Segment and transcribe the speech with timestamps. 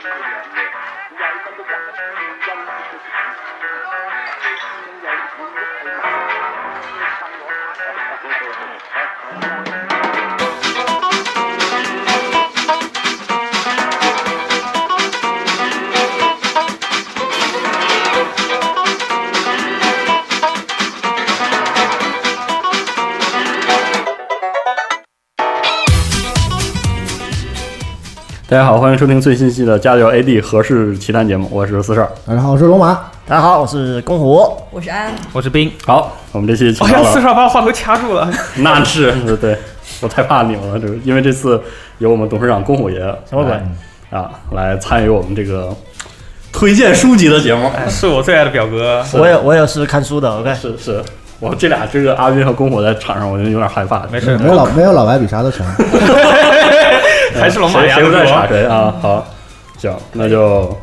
[0.00, 0.24] 佢话
[0.54, 0.64] 咩？
[1.10, 2.00] 又系分咗日，分
[2.40, 2.56] 咗
[2.88, 3.90] 日。
[4.40, 5.16] 咁又
[8.22, 8.89] 点样？
[28.50, 32.10] 大家好，欢迎收听最新期的《加油 AD 合适奇谈》节目，我是四十二。
[32.26, 32.98] 大家好，我是龙马。
[33.24, 34.44] 大家好，我是公虎。
[34.72, 35.70] 我是安，我是冰。
[35.86, 38.28] 好，我们这期请哎呀，到了，四少把我话头掐住了。
[38.56, 39.58] 那是对对，
[40.00, 41.62] 我太怕你们了，就是因为这次
[41.98, 43.52] 有我们董事长公虎爷什么鬼
[44.10, 45.72] 啊来参与我们这个
[46.52, 47.68] 推荐书籍的节目。
[47.68, 49.00] 哎是我最爱的表哥。
[49.12, 50.52] 我也我也是看书的，OK。
[50.56, 51.00] 是是，
[51.38, 54.04] 我这俩这个阿斌和公虎在场上，我就有点害怕。
[54.10, 55.64] 没事，没有老没有老白比啥都强。
[57.40, 58.94] 还是龙马谁谁不在牙子多查谁啊？
[59.00, 59.26] 好，
[59.78, 60.78] 行，那就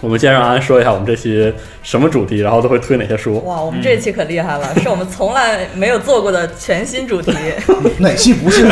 [0.00, 3.40] 我们先让安说一下我们这期什么主题，然后都会推哪些书。
[3.44, 7.32] 哇，我们这期可厉害了，是我们从来没有做过的全新主题。
[7.98, 8.66] 哪期不 是？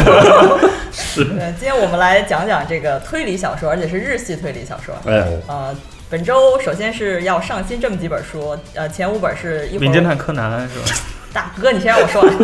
[0.92, 4.92] 是，今天我们来讲讲这个推理小说，而且是日系推理小说。
[5.06, 5.74] 哎，呃，
[6.08, 10.98] 本周首先是要上新这么几本书，呃，前五本是一名侦探柯南是吧？
[11.32, 12.32] 大哥，你先让我说完。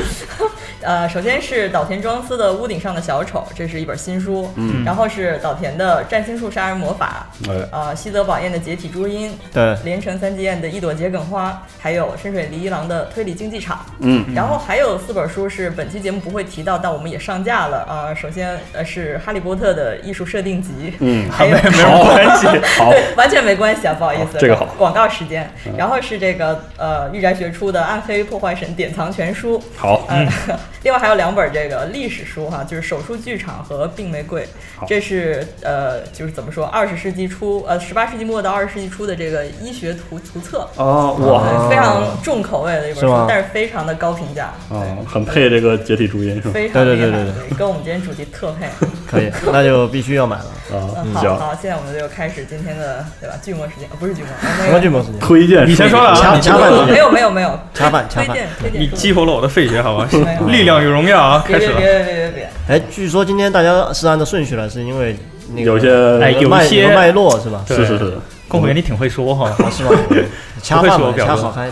[0.83, 4.53] 呃，首先是岛田庄司的《屋顶上的小丑》，这是一本新书。
[4.57, 13.79] 嗯然后是岛田的《占星术杀人魔法嗯》，呃，西泽宝彦的《解体朱音》，对，连城三吉彦的《一朵桔梗花》，还有深水梨一郎的《推理竞技场》。
[14.01, 22.47] 嗯，然后还有四本书是本期节目不会提到，但我们也上架了啊、首先呃是《哈利波特》的艺术设定集，嗯还有没没有关系。
[22.79, 25.51] 好，对，完全没关系啊，不好意思，这个好广告时间。
[25.77, 30.27] 然后是这个呃御宅学出的《暗黑破坏神典藏全书》，好，呃，
[30.87, 34.43] 另外还有两本这个历史书哈，就是《手术剧场》和《病玫瑰》，
[34.87, 40.69] 这是呃就是怎么说，二十世纪初呃十八世纪末到二十世纪初的这个医学图图册。
[40.77, 46.51] 哦，对哇，非常重口味的一本书是，但是非常的高评价，啊，对很配这个解体注音是吧？
[46.55, 48.69] 非常厉害，对对对对跟我们今天主题特配。
[49.11, 50.45] 可以，那就必须要买了。
[50.71, 53.35] 啊嗯，，好，好，现在我们就开始今天的对吧？
[53.43, 54.31] 剧末时间，呃不是剧末，
[54.65, 55.19] 什么剧末时间？
[55.19, 58.29] 推荐书你先说了啊掐你没有没有没有，掐饭掐饭。
[58.29, 60.47] 推荐推荐你激活了我的肺血，好吧没有？
[60.49, 61.77] 力量与荣耀啊，开始了。
[61.77, 65.17] 别别别别别哎，据说今天大家是按照顺序来，是因为
[65.55, 65.91] 那个有些
[66.23, 67.65] 哎有一些脉络是吧？
[67.67, 69.49] 对是是是，公虎爷，你挺会说哈。
[69.59, 69.91] 啊是吧？
[70.63, 71.69] 掐饭嘛，不愧是我表哥掐好开。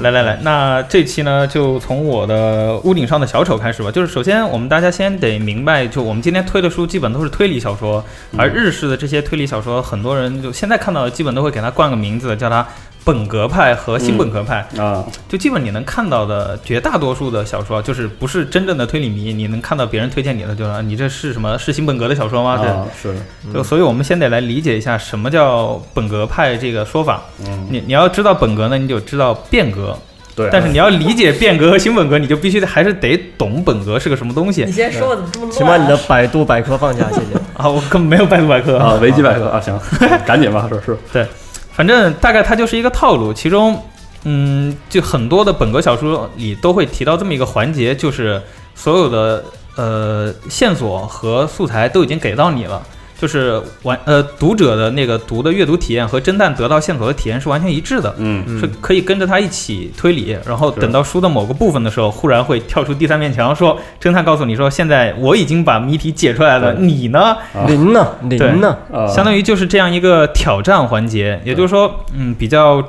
[0.00, 3.90] 来来来，那这期呢，就从我的屋顶上的小丑开始吧。
[3.92, 8.02] 就是首先，我们大家先得明白，就我们今天推的书基本都是推理小说，
[8.36, 12.66] 而日式的这些推理小说，很多人就现在看到的，基本都会给它冠个名字，叫它
[13.04, 14.66] 本格派和新本格派。
[14.78, 22.58] 啊，就基本你能看到的绝大多数的小说，就是不是真正的推理迷，你能看到别人推荐你的，就是啊你这是什么是新本格的小说吗？
[22.58, 22.68] 对。
[22.68, 23.14] 啊是，
[23.52, 27.22] 就所以，我们先得来理解一下什么叫本格派这个说法。
[27.46, 29.96] 嗯，你你要知道本格呢，你就知道变革。
[30.34, 35.52] 对，但是你要理解变革和新本格，你就必须得还是得懂本格是个什么东西你先说我怎么这么乱？
[35.52, 37.38] 请把你的百度百科放下，谢谢。
[37.54, 37.68] 啊！
[37.68, 39.78] 我根本没有百度百科啊，维基百科啊，行，
[40.24, 41.28] 赶紧吧，说是是，
[41.72, 43.82] 反正大概它就是一个套路，其中，
[44.24, 48.40] 嗯，就很多的本格小说里都会提到这么一个环节，就是
[48.74, 49.42] 所有的
[49.76, 52.82] 呃线索和素材都已经给到你了。
[53.22, 67.20] 就是完呃，读者的那个读的阅读体验和侦探得到线索的体验是完全一致的，嗯，是可以跟着他一起推理，然后等到书的某个部分的时候，忽然会跳出第三面墙，说侦探告诉你说，现在我已经把谜题解出来了，你呢？
[67.54, 68.08] 啊零呢？
[68.22, 68.76] 您呢？
[68.92, 72.82] 啊，相当于就是这样一个挑战环节，也就是说，嗯，比较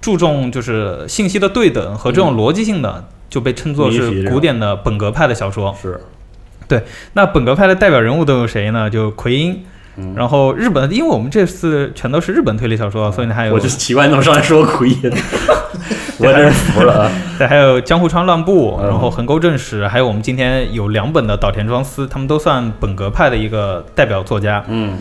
[0.00, 5.72] 注重就是信息的对等和这种逻辑性的，就被称作是古典的本格派的小说。
[5.80, 6.00] 是，
[6.66, 6.82] 对
[7.12, 8.90] 那本格派的代表人物都有谁呢？
[8.90, 9.64] 就奎因。
[9.96, 10.14] 嗯。
[10.16, 15.00] 然后日本，因为我们这次全都是日本推理小说，所以呢还有我就奇怪你怎么上来说奎因，
[16.18, 18.88] 我真是服了啊，对，还有江户川乱步，嗯。
[18.88, 24.64] 然后横沟正史，还有我们今天有两本的岛田庄司，他们都算本格派的一个代表作家。
[24.68, 24.98] 嗯，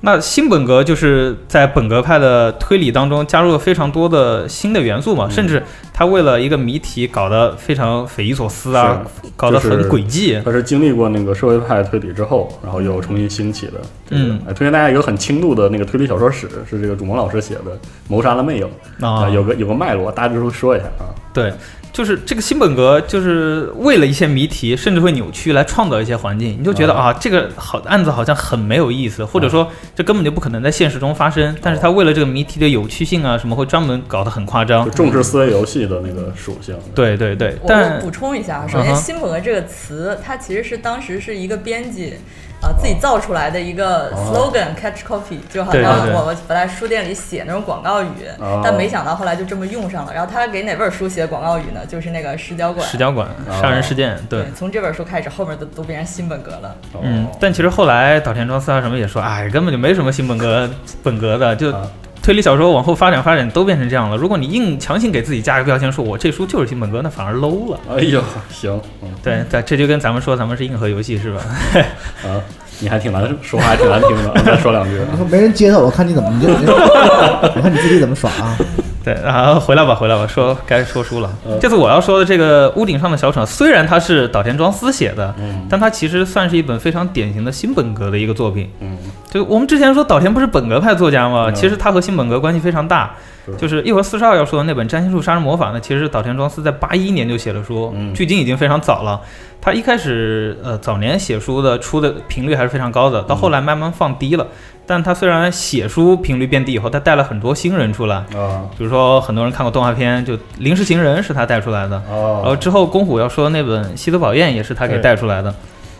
[0.00, 5.62] 那新本格就是在本格派的推理当中加入了非常多的新的元素嘛，嗯甚至
[5.92, 9.04] 他为了一个谜题搞得非常匪夷所思啊，
[9.36, 10.40] 搞得很就是诡计。
[10.44, 13.72] 他是经历过那个社会派推理之后，然后又重新兴起的。
[14.08, 17.60] 这个嗯哎，推荐大家一个很轻度的那个推理小说史，是这个主萌老师写的
[18.06, 18.70] 《谋杀了魅影》
[19.04, 21.10] 啊，有个有个脉络，大致会说一下啊。
[21.32, 21.52] 对，
[21.98, 31.56] 就是这个新本格，就是为了一些谜题，甚至会扭曲来创造一些环境，你就觉得啊啊，这个好案子好像很没有意思，或者说这根本就不可能在现实中发生。
[31.60, 34.92] 但是他为了这个谜题的有趣性啊，什么会专门搞得很夸张就。
[34.92, 36.78] 重视思维游戏的那个属性。
[36.94, 42.14] 对对对，但补充一下，首先“嗯哼新本格”这个词，它其实是当时是一个编辑，
[42.60, 48.08] 啊自己造出来的一个哦 slogan catch copy，就好像我们本来书店里写那种广告语
[48.38, 50.12] 哦，但没想到后来就这么用上了。
[50.12, 51.80] 然后他给哪本书写的广告语呢？
[51.86, 52.86] 就是那个石角馆。
[52.86, 54.44] 石角馆哦杀人事件，对。
[54.56, 56.74] 从这本书开始，后面都都变成新本格了。
[57.00, 60.68] 嗯哦，但其实后来岛田庄司啊什么也说，哎，根本就没什么新本格
[61.02, 61.88] 本格的，就啊
[62.28, 64.14] 推理小说往后发展发展都变成这样了。
[64.14, 67.80] 如果你硬强行给自己加个标签，说我这书就是新本格，那反而 low 了。
[67.90, 71.40] 哎呦，行，嗯对，对，这就跟咱们说咱们是硬核游戏是吧？
[72.22, 72.36] 啊，
[72.80, 74.90] 你还挺难说话，还挺难听的，再说两句。
[75.10, 78.54] 你说没人接他，我看你怎么你就，我看你自己怎么耍啊？
[79.02, 81.58] 对，然后回来吧，回来吧，说该说书了嗯。
[81.58, 88.68] 这次我要说的这个《屋顶上的小丑》，虽然它是岛田庄司写的，嗯但它其实算是一本非常典型的新本格的一个作品。
[88.80, 88.97] 嗯
[89.30, 91.46] 就我们之前说岛田不是本格派作家吗？
[91.48, 93.14] 嗯其实他和新本格关系非常大。
[93.56, 99.18] 就是一会儿四十二要说的那本《占星术杀人魔法》呢，其实是岛田庄司在八一年就写了书，嗯距今已经非常早了。
[99.58, 104.46] 他一开始呃早年写书的出的频率还是非常高的，到后来慢慢放低了。
[104.86, 115.54] 但他虽然写书频率变低以后，他带了很多新人出来，啊比如说很多人看过动画片，就《临时行人》是他带出来的，然后哦之后宫虎要说的那本《西德宝宴》也是他给带出来的。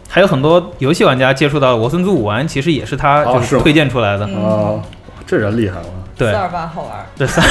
[0.09, 4.27] 还有很多游戏玩家接触到《我孙子武玩》，其实也是他哦就是是推荐出来的。
[4.27, 4.83] 嗯哦，
[5.27, 5.85] 这人厉害了
[6.17, 7.07] 对四，二八好玩。
[7.17, 7.45] 对三，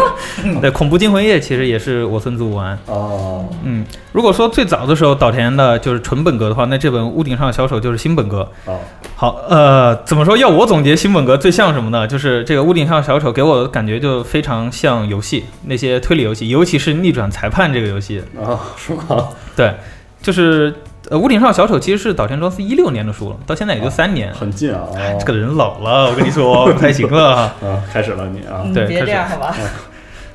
[0.60, 2.78] 对恐怖惊魂夜其实也是我孙子武玩。
[2.84, 8.46] 哦嗯，如果说最早的时候岛田的就是纯本格的话，那这本《屋顶上的小丑》就是新本格。
[8.66, 8.78] 哦
[9.16, 10.36] 好，呃，怎么说？
[10.36, 12.06] 要我总结新本格最像什么呢？
[12.06, 18.22] 就是这个《屋顶上的小丑》给我的感觉就非常像游戏，那些推理游戏，尤其是逆转裁判这个游戏。
[18.36, 19.28] 哦，是吗？
[19.56, 19.74] 对，
[20.20, 20.74] 就是
[21.10, 24.32] 呃，《屋顶上小丑》其实是岛田庄司一六年的书了，到现在也就三年。
[24.32, 24.86] 很近啊。
[24.88, 27.52] 哦这个人老了，我跟你说不太行了。
[27.60, 28.62] 啊，开始了你啊。
[28.64, 29.52] 嗯，对开始别这样好吧？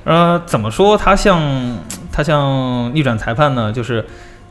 [0.04, 1.42] 呃，怎么说他像
[2.12, 3.72] 他像逆转裁判呢？
[3.72, 4.06] 就是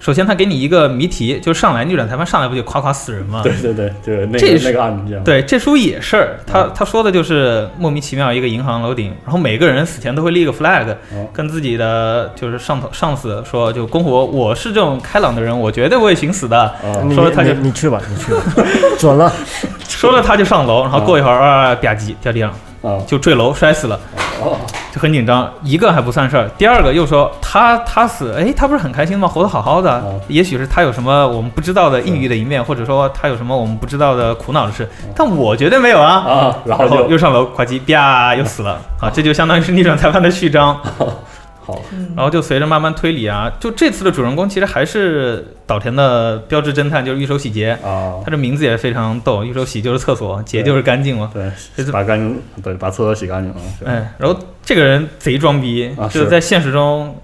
[0.04, 3.40] 首先他给你一个谜题，就是上来逆转裁判上来不就夸夸死人吗？
[3.42, 5.24] 对对 对，就是那这是个那个案件。
[5.24, 16.70] 对，这书也是，他嗯他说的就是莫名其妙一个银行楼顶，然后每个人死前都会立个 flag，哦跟自己的就是上头上司说，就公活，我是这种开朗的人，我绝对不会寻死的。
[17.14, 18.42] 说了他就你你去吧，你去吧，
[19.00, 19.32] 准了。
[19.88, 22.56] 说了他就上楼，然后过一会儿啊吧唧掉地上啊
[23.06, 23.98] 就坠楼摔死了，
[24.42, 24.56] 哦
[24.92, 25.52] 就很紧张。
[25.62, 29.26] 一个还不算事儿，第二个又说他他死，哎，他不是很开心吗？
[29.26, 36.14] 活得好好的哦，也许是他有什么我们不知道的抑郁的一面，或者说他有什么我们不知道的苦恼的事，但我绝对没有啊。
[36.14, 39.10] 啊，然后又上楼，呱唧啪又死了啊！
[39.12, 40.78] 这就相当于是逆转裁判的序章，
[41.64, 41.80] 好。
[41.92, 42.12] 嗯。
[42.16, 48.20] 然后就随着慢慢推理啊，就这次的主人公其实还是岛田的标志侦探，就是玉手洗洁，啊。
[48.24, 51.30] 他，这名字也非常逗，玉手洗就是厕所，洁就是干净嘛。
[51.32, 51.50] 对，
[51.90, 53.60] 把干净，对，把厕所洗干净了。
[53.80, 57.16] 对哎，然后这个人贼装逼，啊就是是在现实中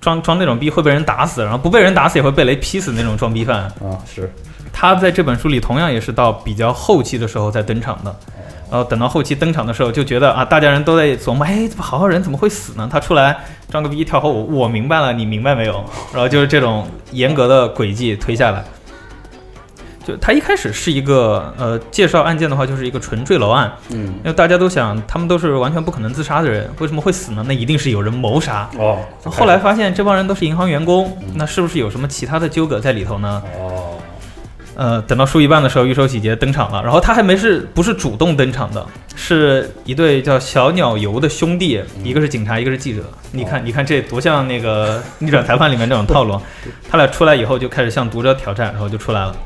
[0.00, 3.62] 装装那种逼会被人打死，然后不被人打死也会被雷劈死那种装逼犯。
[3.62, 4.30] 啊，是。
[4.76, 8.12] 他在这本书里同样也是到比较后期的时候才登场的，
[8.70, 12.88] 然后等到后期登场的时候，就觉得啊，大家人都在琢磨，哎，怎么好好人怎么会死呢？
[12.90, 13.36] 他出来
[13.70, 15.84] 装个逼跳后，我我明白了，你明白没有？
[16.12, 18.64] 然后就是这种严格的轨迹推下来。
[20.06, 27.42] 就他一开始是一个呃介绍案件的话，就是一个纯坠楼案，嗯因为大家都想他们都是完全不可能自杀的人，为什么会死呢？
[27.48, 28.68] 那一定是有人谋杀。
[28.76, 33.42] 哦，后来发现这帮人都是银行员工，那是不是有什么其他的纠葛在里头呢？
[33.58, 33.73] 哦
[34.74, 38.84] 呃，等到输一半的时候，玉手洗洁登场了，然后他还没是不是主动登场的，
[39.14, 43.02] 是一对叫小鸟游的兄弟，一个是警察，一个是记者。
[43.32, 46.40] 你看，你看这多像那个逆转裁判里面那种套路。
[46.90, 49.36] 他俩出来以后就开始向读者挑战，然后就出来了。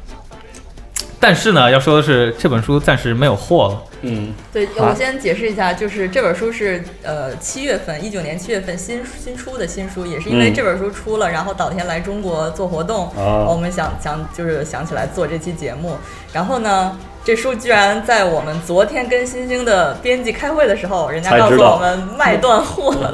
[1.21, 3.83] 但是呢，要说的是，这本书暂时没有货了。
[4.03, 15.97] 嗯对，啊我先解释一下，就是这本书是呃七月份，一九年七月份新新出的新书，也是因为嗯这本书出了，然后岛田来中国做活动，我啊们想想就是想起来做这期节目，
[16.33, 16.97] 然后呢。
[17.29, 23.13] 这书居然在我们昨天跟星星的编辑开会的时候人家告诉我们卖断货了。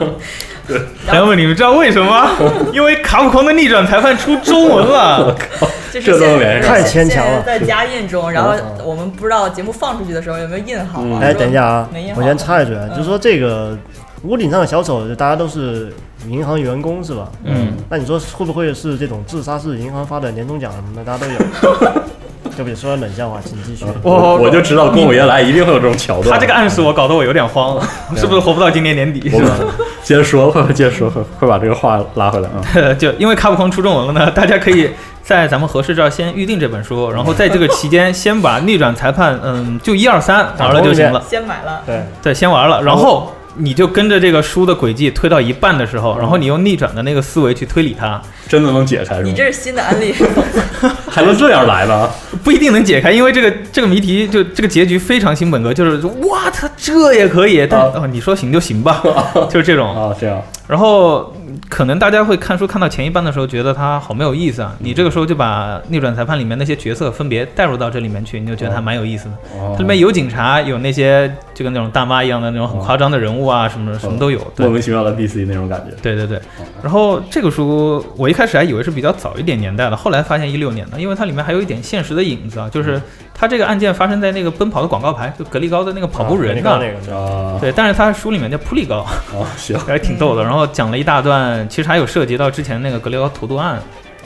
[1.04, 2.30] 朋友们，你们知道为什么吗？
[2.72, 5.36] 因为卡普空的逆转裁判出中文了。
[5.92, 11.04] 就是这都现有原因太牵强了现在在加印中，然后嗯我们不知道节目放出去的时候有没有印好啊。
[11.04, 13.76] 嗯哎，说等一下啊我先插一句就是说这个
[14.22, 15.92] 屋顶上的小丑，大家都是
[16.28, 17.28] 银行员工是吧？
[17.42, 22.04] 嗯，那你说会不会是这种自杀式银行发的年终奖什么的，大家都有？
[22.56, 23.84] 对不起，说了冷笑话，请继续。
[24.02, 26.30] 我我就知道公务员来一定会有这种桥段。
[26.32, 29.28] 他这个暗示我搞得我有点慌了， 是不是活不到今年年底？
[29.30, 29.50] 是吧
[30.02, 32.94] 接着说，会接着说，会会把这个话拉回来啊。
[32.94, 34.90] 就因为卡普空出中文了呢，大家可以
[35.22, 41.22] 在咱们合适这儿先预定这本书，然后在这个期间先把逆转裁判，嗯，就一二三玩了就行了。
[41.28, 49.28] 先买了，对，对，先玩了，然后你就跟着这个书的轨迹推到一半的时候，然后你用逆转的那个思维去推理它，真的能解开是吗？
[49.28, 50.42] 你这是新的案例是吗？
[51.08, 52.10] 还能这样来的？
[52.42, 59.02] 不一定能解开，因为这个这个谜题就这个结局非常新本格，就是哇，他这也可以，但、啊哦、你说行就行吧，
[59.50, 59.94] 就是这种。
[59.94, 64.74] 啊，这样然后嗯可能大家会看书看到前一半的时候，觉得它好没有意思啊。
[64.78, 69.34] 你这个时候就把逆转裁判里面那些角色分别带入到这里面去，你就觉得还蛮有意思的。
[69.58, 74.40] 哦它里面有警察，有那些就跟那种大妈一样的那种很夸张的人物啊，什么什么都有。
[74.58, 75.96] 莫名其妙的 DC 那种感觉。
[76.02, 76.40] 对对对。
[76.82, 83.00] 然后这个书我一开始还以为是比较早一点年代的，后来发现一六年的，因为它里面还有一点现实的影子啊，就是
[83.36, 86.80] 它这个案件发生在那个奔跑的广告牌，就格力高的那个跑步人啊呢。
[86.80, 89.12] 那个啊，对，但是他书里面叫普利高，啊，
[89.58, 90.42] 行， 还挺逗的。
[90.44, 93.78] 然后讲了一大段，其实还有涉及到之前那个格力高投毒案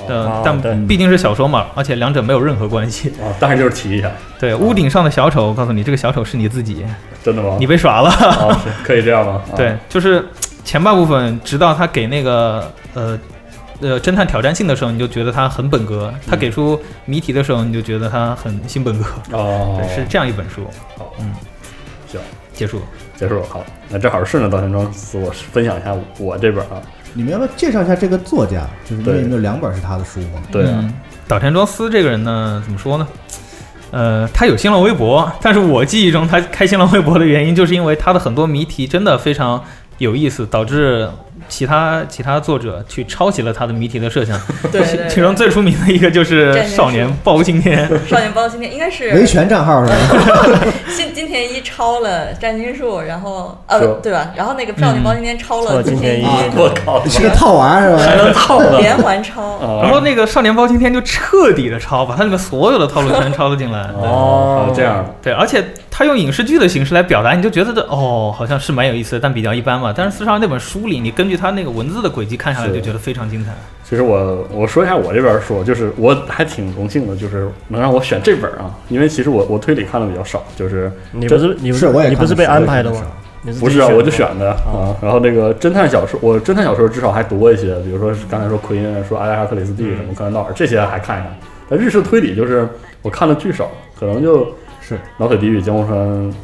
[0.06, 3.08] 的，哦但毕竟是小说嘛，而且两者没有任何关系。
[3.20, 6.84] 啊，但是就是提一下，对，屋顶上的小丑，我告诉你，这个小丑是你自己，
[7.24, 7.56] 真的吗？
[7.58, 8.10] 你被耍了。
[8.84, 9.42] 可以这样吗？
[9.52, 10.24] 啊对，就是
[10.64, 13.18] 前半部分，直到他给那个呃
[13.80, 19.04] 呃侦探挑战性的时候，你就觉得他很本格；他给出谜题的时候，你就觉得他很新本格。
[19.32, 20.66] 哦 对，，是这样一本书。
[20.96, 21.32] 好，嗯，
[22.06, 22.20] 行，
[22.52, 22.80] 结束。
[23.16, 26.80] 结束好，那正好是呢，岛田庄司，我分享一下我这本啊，
[27.14, 28.64] 你们要不要介绍一下这个作家？
[28.84, 30.40] 就是因为对有没有两本是他的书吗？
[30.52, 30.94] 对啊，嗯，
[31.26, 33.08] 岛田庄司这个人呢，怎么说呢？
[33.90, 39.60] 呃，他有新浪微博，但是我记忆中他开新浪微博的原因，就是因为他的很多谜题真的非常
[39.98, 41.08] 有意思，导致
[41.48, 44.38] 其他其他作者去抄袭了他的谜题的设想。
[44.72, 47.88] 对对对其中最出名的一个就是少年包青天。
[48.06, 49.96] 少年包青天应该是维权账号是吧？
[50.96, 54.30] 金金田一抄了占星术，然后呃是对吧？
[54.36, 56.26] 然后那个少年包青天抄了金田一一，
[56.56, 57.98] 我靠，是个套娃是吧？
[57.98, 59.42] 还能套呢连环抄。
[59.42, 63.80] 啊，然后那个少年包青天就彻底的抄，把他里面所有的套路全抄了进来。
[64.00, 65.64] 哦，这样对，而且
[65.98, 69.92] 他用影视剧的形式来表达，你就觉得这哦，好像是蛮有意思的，但比较一般嘛。
[69.92, 73.50] 但是四少那本书里，你根据他那个文字的轨迹看下来，就觉得非常精彩。
[73.82, 83.02] 其实我我说一下我这边说，就是我还挺荣幸的，就是能让我选这本啊，因为其实我我推理看的比较少，就是你不是你不是我也你不是被安排的吗
[83.58, 84.94] 不是啊，我就选选的啊。
[85.02, 91.36] 然后那个侦探小说，我侦探小说至少还读过一些，比如说刚才说奎因，说阿加莎克里斯蒂什么柯南道尔这些还看一看。
[91.68, 92.68] 但日式推理就是
[93.02, 94.46] 我看的巨少，可能就
[94.88, 96.34] 是老腿地狱、江户川的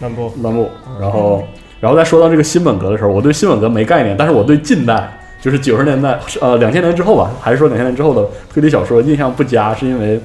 [0.00, 0.68] 漫步乱步，
[1.00, 1.44] 然后
[1.80, 5.20] 然后再说到这个新本格的时候，我对新本格没概念，但是我对近代。
[5.40, 10.18] 就是九十年代，呃，两千年之后吧，还是说两千年之后的推理小说印象不佳，是因为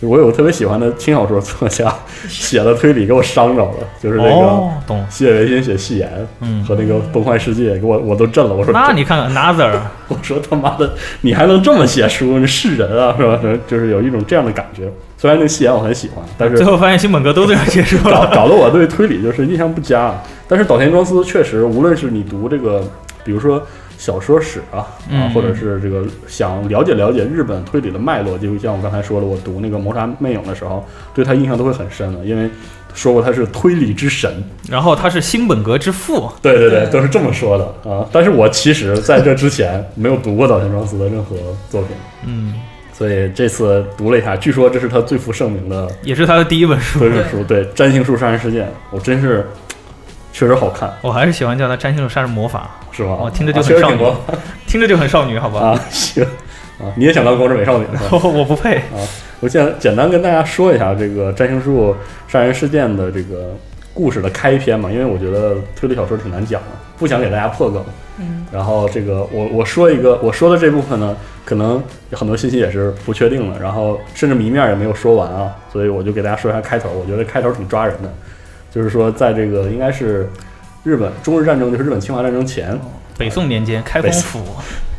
[0.00, 1.90] 我有个特别喜欢的轻小说作家
[2.28, 5.02] 写的推理给我伤着了，就是那个哦，懂。
[5.08, 6.06] 西野维新写《戏言》
[6.40, 8.52] 嗯和那个《崩坏世界》，给我我都震了。
[8.54, 10.92] 我说那你看看 Another，我说他妈的，
[11.22, 12.38] 你还能这么写书？
[12.38, 13.40] 你是人啊，是吧？
[13.66, 14.92] 就是有一种这样的感觉。
[15.22, 18.28] 虽然那个戏言我很喜欢，但是最后发现新本格都这样结束了。
[18.34, 20.12] 搞得我对推理就是印象不佳。
[20.48, 22.82] 但是岛田庄司确实，无论是你读这个，
[23.22, 23.64] 比如说
[23.96, 32.50] 小说史啊，啊，嗯或者是这个想了解了解日本推理的脉络，就像我刚才说的，我读那个《谋杀魅影》的时候，对他印象都会很深的，因为
[32.92, 34.42] 说过他是推理之神。
[34.68, 38.04] 然后他是新本格之父，对对对，对都是这么说的啊。
[38.10, 41.36] 但是我其实在这之前没有读过岛田庄司的任何
[41.70, 41.90] 作品，
[42.26, 42.54] 嗯，
[43.02, 47.00] 所以这次读了一下，据说这是他最负盛名的也是他的第一本书。
[47.00, 47.42] 第一本书。
[47.42, 49.44] 对，《占星术杀人事件》，我真是
[50.32, 53.10] 确实好看，我还是喜欢叫他占星术杀人魔法，是吧？
[53.18, 54.16] 哦听着就啊很少
[54.68, 55.70] 听着就很少女，好吧？
[55.70, 56.22] 啊，行
[56.78, 57.86] 啊，你也想当光之美少女？
[58.12, 59.02] 我不配啊。
[59.40, 61.96] 我简简单跟大家说一下这个占星术
[62.28, 63.52] 杀人事件的这个
[63.92, 67.84] 故事的开篇嘛，因为我觉得推理小说挺难讲的，不想给大家破梗。
[68.18, 76.90] 嗯，然后这个我我说一个，我说的这部分呢，可能有很多信息也是不确定的，然后甚至谜面也没有说完啊，所以我就给大家说一下开头。
[76.90, 78.12] 我觉得开头挺抓人的，
[78.70, 80.30] 就是说在这个应该是
[80.84, 82.78] 日本中日战争，就是日本侵华战争前，
[83.16, 84.40] 北宋年间，开封府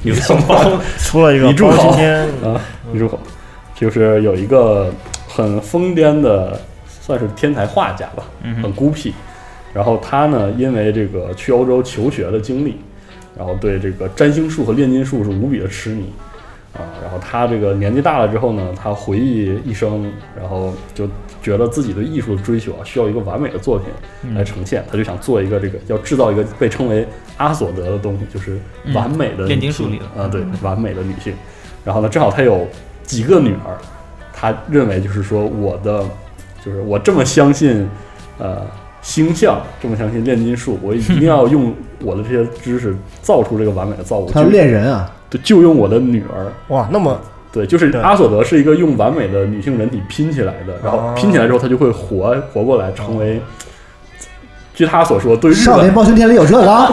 [0.01, 2.60] 有宋 包，出了一个你住好包青天，啊，
[2.91, 3.20] 女主口，
[3.75, 4.91] 就是有一个
[5.27, 8.24] 很疯癫的，算是天才画家吧，
[8.62, 9.13] 很孤僻。
[9.74, 12.79] 然后他呢，因为这个去欧洲求学的经历，
[13.38, 16.12] 然后对这个占星术和炼金术是无比的痴迷
[16.74, 16.82] 啊。
[17.02, 21.08] 然后他这个年纪大了之后呢，他回忆一生，然后就
[21.42, 24.84] 觉得自己对艺术的追求啊，需要一个完美的作品来呈现。
[24.90, 27.06] 他就想做一个这个，要制造一个被称为
[27.38, 28.58] 阿索德的东西，就是
[28.94, 31.34] 完美的嗯炼金术里的啊，对，完美的女性。
[31.84, 32.66] 然后呢，正好他有
[33.04, 33.78] 几个女儿，
[34.32, 36.04] 他认为就是说我的，
[36.63, 37.86] 就是我这么相信，
[38.38, 38.66] 呃，
[39.03, 46.51] 星象，这么相信炼金术，我一定要用我的这些知识造出这个完美的造物，他要就恋人啊，对，就用我的女儿。
[46.69, 47.19] 哇，那么
[47.51, 53.39] 对，就是阿索德是一个用完美的女性人体拼起来的，然后哦拼起来之后，他就会活活过来，成为
[54.75, 56.92] 据他所说，对日少年本包青天里有这个 啊？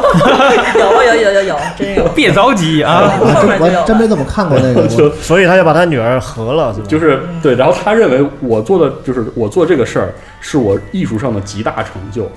[0.74, 2.06] 有有有有有，真有。
[2.14, 4.86] 别着急啊，我真没怎么看过那个。
[4.88, 6.86] 就所以他就把他女儿合了，是吧？
[6.86, 12.30] 就是对，然后他认为我做的就是我做这个事儿是我艺术上的极大成就，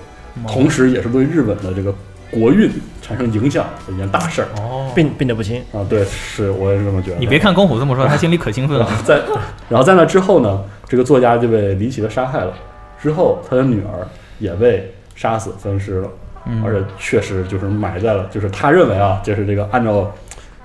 [0.48, 1.94] 同时也是对日本的这个
[2.32, 2.72] 国运
[3.02, 5.86] 产生影响的一件大事儿哦，病病得不轻，啊。
[5.90, 7.18] 对，是我也是这么觉得。
[7.20, 8.88] 你别看公虎这么说，他心里可兴奋了。
[9.04, 9.20] 在，
[9.68, 12.54] 然后在那之后呢，这个作家就被离奇的杀害了。
[13.02, 14.08] 之后，他的女儿
[14.40, 16.10] 也被杀死分尸了，
[16.46, 20.12] 嗯而且确实就是埋在了，就是他认为啊，就是这个按照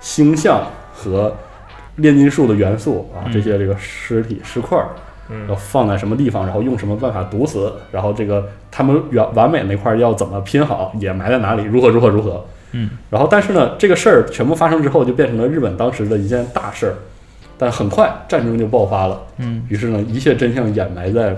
[0.00, 0.62] 星象
[0.92, 1.34] 和
[1.96, 4.88] 炼金术的元素啊，嗯这些这个尸体尸块儿。
[5.46, 12.42] 要放在什么地方，然后用什么办法毒死，然后这个他们完完美那块儿要怎么拼好，也埋在哪里，如何如何如何。
[12.72, 16.94] 嗯，然后但是呢，这个事儿全部发生之后，就变成了日本当时的一件大事儿。
[17.58, 21.36] 但很快战争就爆发了，嗯，于是呢，一切真相掩埋在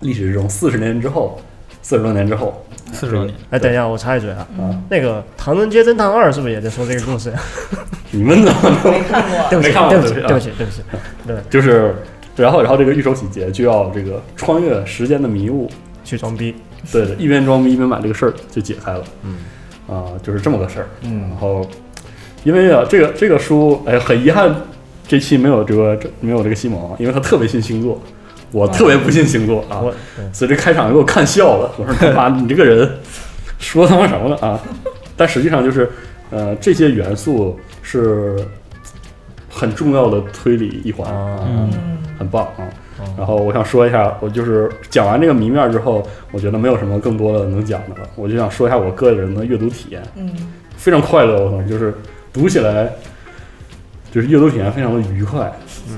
[0.00, 0.46] 历史之中。
[0.46, 1.40] 四十年之后，
[1.84, 7.30] 四十多年之后，四十多年，哎，等一下，我插一嘴啊，啊，那个《唐人街侦探二》是不是也在说这个故事？
[7.30, 7.38] 呀？
[8.10, 8.50] 你们呢？
[8.82, 10.26] 没看过，对不起，没看过对不起，对不起啊。
[10.26, 10.82] 对不起，对不起，
[11.26, 11.94] 对，就是，
[12.36, 15.70] 然后然后这个玉手洗劫就要这个穿越时间的迷雾，
[16.04, 16.54] 去装逼，
[16.90, 19.04] 对的，一边装逼一边把这个事儿就解开了。
[19.22, 19.36] 嗯，
[19.94, 20.88] 啊、就是这么个事儿。
[21.02, 21.28] 嗯。
[21.28, 21.68] 然后
[22.44, 24.54] 因为啊，这个这个书，哎，很遗憾，
[25.06, 28.00] 这期没有这个这没有这个西蒙啊，因为他特别信星座，
[28.54, 29.82] 我特别不信星座啊，
[30.32, 31.74] 所以这开场给我看笑了。
[31.76, 32.88] 我说他妈，你这个人
[33.58, 34.60] 说他妈什么呢啊？
[35.16, 35.90] 但实际上就是，
[36.30, 38.36] 呃，这些元素是
[39.50, 42.62] 很重要的推理一环啊，嗯嗯，很棒啊。
[43.18, 50.00] 然后我想说一下，我就是讲完这个谜面之后，我觉得没有什么更多的能讲的了，我就想说一下我个人的阅读体验。
[50.14, 50.30] 嗯，
[50.76, 51.92] 非常快乐，我操，就是
[52.32, 52.88] 读起来
[54.14, 55.52] 就是阅读体验非常的愉快。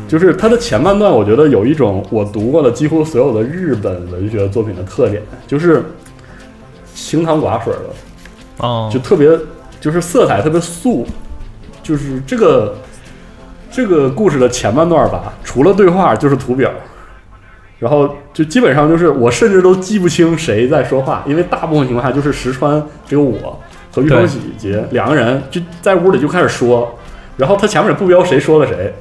[0.08, 5.84] 就是它的前半段，我觉得有一种我读过的几乎所有的日本文学作品的特点，就是
[6.94, 9.30] 清汤寡水的，哦，就特别
[9.80, 11.06] 就是色彩特别素，
[11.82, 12.76] 就是这个
[13.70, 16.70] 这个故事的前半段吧，除了对话就是图表，
[17.78, 23.60] 然后就基本上就是我甚至都记不清谁在说话，因为大部分情况下就是石川只有我
[23.92, 26.98] 和玉川喜结两个人就在屋里就开始说，
[27.36, 28.92] 然后他前面也不标谁说了谁，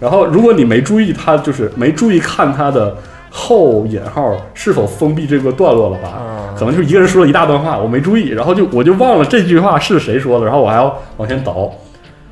[0.00, 2.96] 然后如果你没注意他就是没注意看他的
[3.30, 11.70] 后引号是否封闭这个段落的话，啊可能就是一个人说了一大段话，我没注意，然后就我就忘了这句话是谁说的，然后我还要往前倒，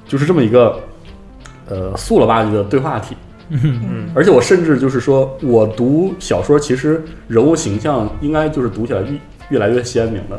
[0.09, 0.81] 就是这么一个
[1.69, 3.15] 呃素了吧唧的对话体。
[3.51, 4.09] 嗯。
[4.15, 9.09] 而且我甚至就是说，我读小说其实人物形象应该就是读起来越
[9.51, 10.37] 越来越鲜明的，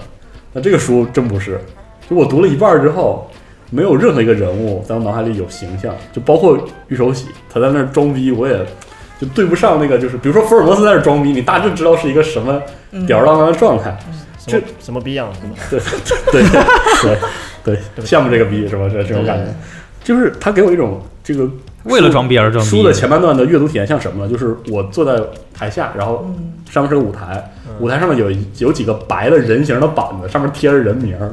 [0.51, 1.61] 那这个书真不是，
[2.09, 3.29] 就我读了一半儿之后，
[3.69, 8.65] 没有任何一个人物在我脑海里有形象，就包括玉手洗，他在那儿装逼，我也
[9.19, 13.97] 就对不上那个，就是比如说福尔摩斯在那儿装逼，你大致知道是一个什么嗯吊儿郎当的状态，
[14.47, 15.55] 什么什么逼样是吧？
[15.69, 15.79] 对
[16.31, 16.43] 对
[17.01, 17.17] 对
[17.63, 18.87] 对对，羡慕这个逼是吧？
[18.91, 19.53] 这这种感觉，
[20.03, 21.49] 就是他给我一种这个
[21.83, 24.31] 为了装逼而装逼书的前半段的阅读体验像什么呢？
[24.31, 25.21] 就是我坐在
[25.53, 31.31] 台下，然后嗯上面是个舞台，舞台上面有有几个白的人形的板子，上面贴着人名儿，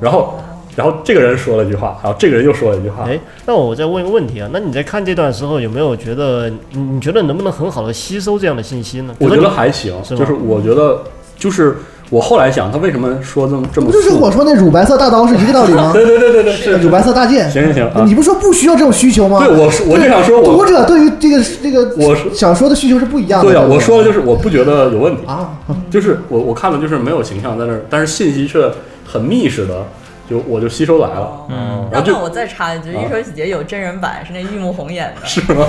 [0.00, 0.38] 然后
[0.74, 9.14] 然后这个人说了一句话，然后这个人又说了一句话，哎，那我再问一个问题啊，那你在看这段时候有没有觉得，你你觉得能不能很好的吸收这样的信息呢？
[9.18, 11.02] 我觉得还行，是就是我觉得
[11.36, 11.76] 就是
[12.08, 15.90] 我后来想，他为什么说这么这么不就是我说那乳白色大刀是一个道理吗？
[15.94, 19.44] 对对对对对是，乳白色大剑，行行行啊你不说不需要这种需求吗？
[19.44, 23.50] 对我是我就想说我读者对于这个这个我想说的需求是不一样的。
[23.50, 25.50] 对呀，我说的就是我不觉得有问题，啊，
[25.90, 28.70] 就是我我看了就是没有形象在那儿，但是信息却
[29.04, 29.84] 很密实的，
[30.28, 31.88] 就我就吸收来了，嗯。
[31.92, 33.02] 然后我再插一句，《啊。
[33.04, 35.66] 一手洗劫》有真人版，是那玉木宏演的，是吗？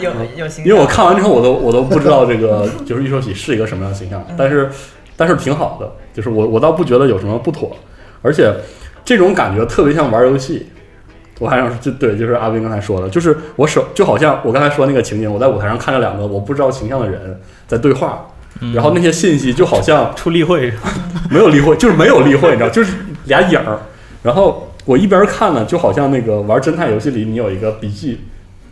[0.00, 0.66] 有有形象。
[0.66, 4.70] 因为我看完之后，我都我都不知道这个就是玉手洗是一个什么样的形象，但是
[5.16, 7.76] 但是挺好的，就是我我倒不觉得有什么不妥，
[8.22, 8.52] 而且
[9.04, 10.68] 这种感觉特别像玩游戏。
[11.38, 18.26] 我还想就对，就是阿斌刚才说的，就是我手就好像我刚才说那个情景，我在舞台上看着两个我不知道形象的人在对话，
[18.74, 20.70] 然后那些信息就好像出例会，
[21.30, 22.92] 没有例会，就是没有例会，你知道，就是
[23.30, 23.78] 俩影儿。
[24.22, 28.20] 然后我一边看呢，就好像那个玩侦探游戏里，你有一个笔记，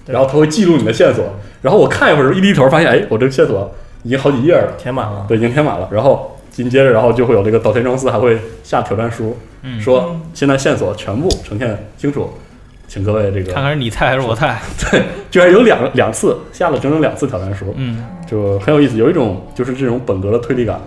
[0.06, 1.24] 然后它会记录你的线索。
[1.62, 5.88] 然后我看一会儿，一低头发现，哎，我这个线索已经好几页了，填满了，对，已经填满了。
[5.90, 12.30] 然后紧接着，然后就会有这个岛田庄司还会下挑战书，嗯说嗯现在线索全部呈现清楚，
[12.86, 14.60] 请各位这个看看是你菜还是我菜？
[14.90, 20.80] 对，居然有两两次下了整整两次挑战书，嗯就很有意思，有一种就是这种本格的推理感。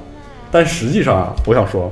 [0.53, 1.91] 但实际上啊，我想说，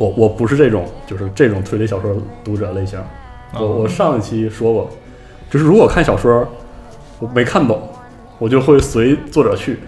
[0.00, 2.10] 我我不是这种就是这种推理小说
[2.42, 2.98] 读者类型。
[3.52, 4.88] 我我上一期说过，
[5.50, 6.48] 就是如果看小说
[7.18, 7.78] 我没看懂，
[8.38, 9.78] 我就会随作者去，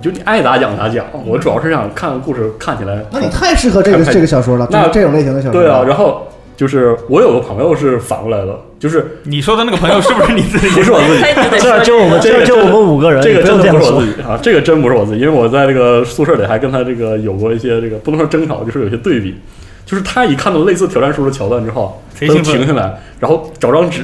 [0.00, 1.06] 就你爱咋讲咋讲。
[1.24, 5.62] 我主要是想看故事看起来，那你太适合这个这个小说了，那是这种类型的小说。
[5.62, 5.84] 对啊。
[5.86, 6.26] 然后
[6.60, 10.68] 就是我有个朋友是反过来的，就是你说的那个朋友是不是你自己？
[10.68, 11.24] 不是我自己，
[11.58, 19.34] 这说就我们这个就就我们五个人，这个真的不是我自己啊，这个真不是我自己，因为我在这个宿舍里还跟他这个有过一些这个不能说争吵，就是有些对比。
[19.86, 24.02] 就是他一看到类似挑战书的桥段之后，他就停下来，然后找张纸，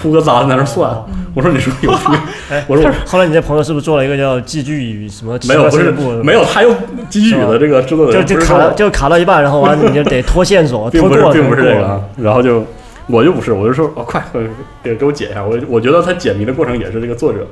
[0.00, 0.90] 铺个渣在那儿算。
[1.34, 2.18] 我说你说有病？
[2.50, 5.38] 哎我说后来你这朋友是不是做了一个叫寄居语什么？
[5.46, 6.70] 没有，不是没有，他又
[7.10, 12.64] 寄居语的这个制作的就就卡了就卡到一半，然后完了你就得拖线索， 并不是拖过并不是这个，然后就
[13.08, 14.40] 我就不是，我就说哦，快快
[14.82, 17.46] 给给我解一下，我我觉得他解谜的过程也是这个作者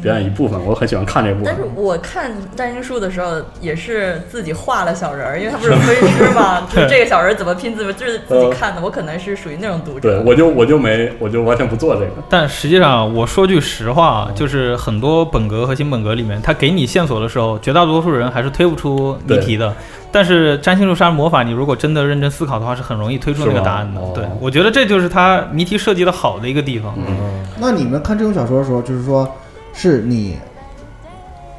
[0.00, 1.62] 表演一部分，我很喜欢看这部分但是。
[1.74, 8.80] 我看占星术的时候，也是自己画了小人儿，因为他不是分尸嘛， 就是这个小人儿怎么拼字，就是自己看的。
[8.80, 10.08] 我可能是属于那种读者。
[10.08, 12.12] 对，我就我就没，我就完全不做这个。
[12.30, 19.74] 但实际上，我说句实话，就是很多本格和新本格里面，他给你线索的时候，绝大多数人还是推不出谜题的。
[20.14, 24.00] 但是占星术杀人魔法，你如果真的认真思考的话，是很容易推出那个答案的。
[24.00, 26.94] 哦对，我觉得这就是他谜题设计的好的一个地方。
[26.96, 29.28] 嗯，那你们看这种小说的时候，就是说，
[29.72, 30.36] 是你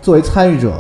[0.02, 0.74] 作为参与者，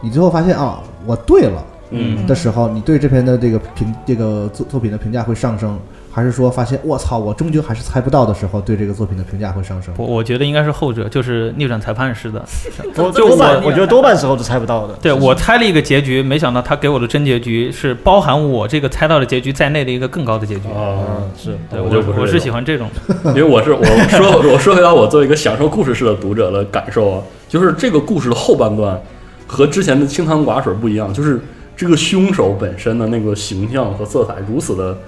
[0.00, 5.76] 你最后发现啊，我对了嗯的时候，你对这篇的这个评这个作作品的评价会上升，
[6.18, 9.94] 还是说发现我操，我终究还是猜不到的时候，对这个作品的评价会上升？
[9.96, 12.44] 我我觉得应该是后者，就是逆转裁判式的。
[12.92, 14.94] 多这么多半我觉得多半时候是猜不到的。
[15.00, 20.66] 对我猜了一个结局，没想到他给我的真结局是包含我这个猜到的结局在内的一个更高的结局。
[20.70, 22.90] 啊，嗯，是对我就不是我是喜欢这种。
[23.26, 29.00] 因为我是我说我说回到我作为一个享受故事式的读者的感受啊，就是这个故事的后半段
[29.46, 31.40] 和之前的清汤寡水不一样，就是
[31.76, 34.98] 这个凶手本身的那个形象和色彩如此的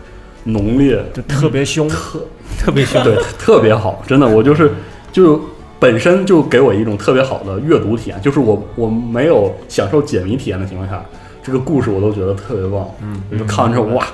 [0.44, 2.20] 浓烈，就特别凶，特
[2.59, 3.03] 特别凶。
[3.05, 4.70] 对，特别好，真的，我就是
[5.12, 5.40] 就
[5.79, 11.05] 本身就给我一种特别好的阅读体验，就是我我没有享受解谜体验的情况下，
[11.42, 14.07] 这个故事我都觉得特别棒，嗯，我就看完之后哇，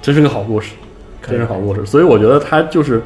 [0.00, 0.74] 真是个好故事，
[1.22, 3.02] 真是好故事，所以我觉得它就是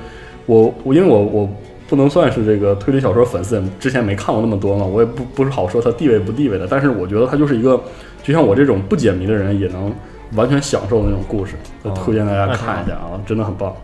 [0.47, 1.49] 我我因为我我
[1.89, 7.81] 不能算是这个推理小说粉丝，之前没看过那么多嘛，我也不不是好说它地位不地位的，但是我觉得它就是一个
[8.23, 9.93] 就像我这种不解谜的人也能
[10.35, 13.75] 完全享受的那种故事，就推荐大家看一下啊，真的很棒，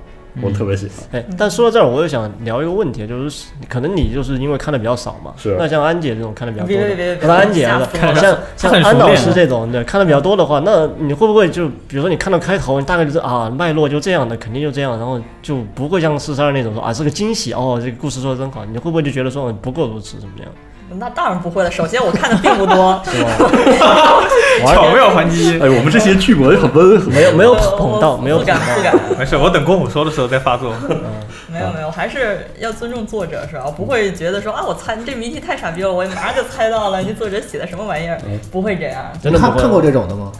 [0.42, 1.20] 我特别喜欢。
[1.20, 20.48] 哎，但说到这儿，我又想聊一个问题，就是可能你就是因为看的比较少嘛，是那像安姐这种看的比较多的，别别别别不是安姐啊，像像安老师这种对看的比较多的话，那你会不会就比如说你看到开头，你大概就是啊脉络就这样的，肯定就这样，然后就不会像四十二那种说啊是个惊喜哦，这个故事说的真好，你会不会就觉得说不够如此怎么样？
[20.88, 21.70] 那当然不会了。
[21.70, 24.72] 首先我看的并不多， 是吧？
[24.72, 25.58] 巧妙还击。
[25.60, 28.82] 哎，我们这些剧模也很温和，没有没有我捧到，没有捧到不敢不。
[28.82, 29.18] 敢。
[29.18, 30.72] 没事，我等郭虎说的时候再发作。
[31.52, 33.64] 没有没有，还是要尊重作者是吧？
[33.76, 38.18] 不会觉得说啊，我猜你这谜题太傻逼了，我马上就猜到了，你作者写的什么玩意儿？
[38.52, 40.30] 不会这样，真的不会看看过这种的吗？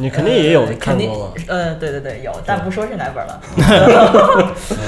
[0.00, 1.34] 你肯定也有呃肯定看过吧？
[1.48, 3.40] 呃，对对对，有，但不说是哪本了。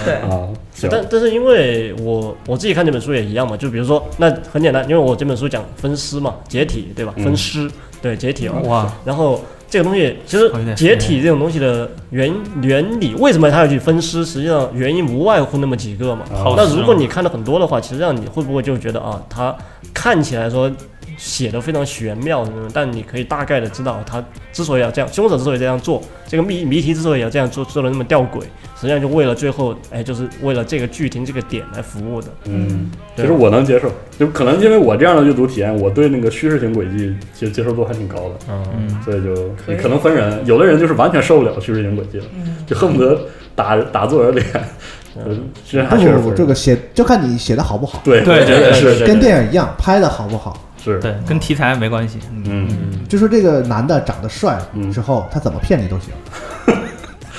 [0.05, 0.49] 对， 啊，
[0.91, 7.13] 但但是因为我我自己看这本书也一样嘛，就比如说那很简单，因为我这本书讲分尸嘛，解体对吧？
[7.17, 7.71] 嗯分尸
[8.01, 8.61] 对解体嘛。
[8.65, 14.25] 哇，然后这个东西其实解体这种东西的原原理，为什么它要去分尸？
[14.25, 16.25] 实际上原因无外乎那么几个嘛。
[16.57, 19.55] 那如果你看的很多的话，其实让你会不会就觉得啊，它
[19.95, 20.71] 看起来说
[21.17, 24.23] 写的非常玄妙，但你可以大概的知道他
[24.53, 28.43] 之所以要这样，凶手之所以这样做，这个谜谜题之所以要这样做，做的那么吊诡，
[28.81, 32.29] 实际上就为了最后，哎，就是为了这个剧情这个点来服务的。
[32.45, 39.77] 嗯，其实我能接受，就可能因为我这样的阅读体验，我对那个叙事型轨迹其实接受度还挺高的，嗯，所以就可以。
[39.77, 43.19] 可能分人，有的人就是完全受不了叙事型轨迹了，嗯，就恨不得
[43.55, 44.47] 打打作者脸，
[45.17, 45.49] 嗯。
[45.65, 46.35] 其实不不不，还确实分人。
[46.37, 50.57] 这个写就看你写的好不好，对对真的是跟电影一样，拍的好不好。
[50.83, 52.19] 是，对，跟题材没关系。
[52.45, 52.69] 嗯，
[53.09, 56.09] 就说这个男的长得帅嗯之后，他怎么骗你都行，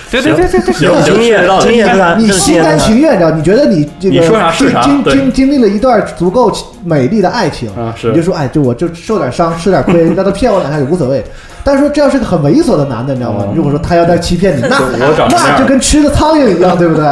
[0.09, 3.31] 对对对对对，行行经验经验是你心甘情愿，你知道？
[3.31, 11.23] 你觉得你这个你说是经经经经历了一段足够美丽的爱情，啊是你就说哎，就我就受点伤，吃点亏， 让他骗我两下也无所谓。
[11.63, 13.53] 但是说这要是个很猥琐的男的，你知道吗哦？
[13.55, 17.05] 如果说他要再欺骗你，那那就跟吃的苍蝇一样，对不对？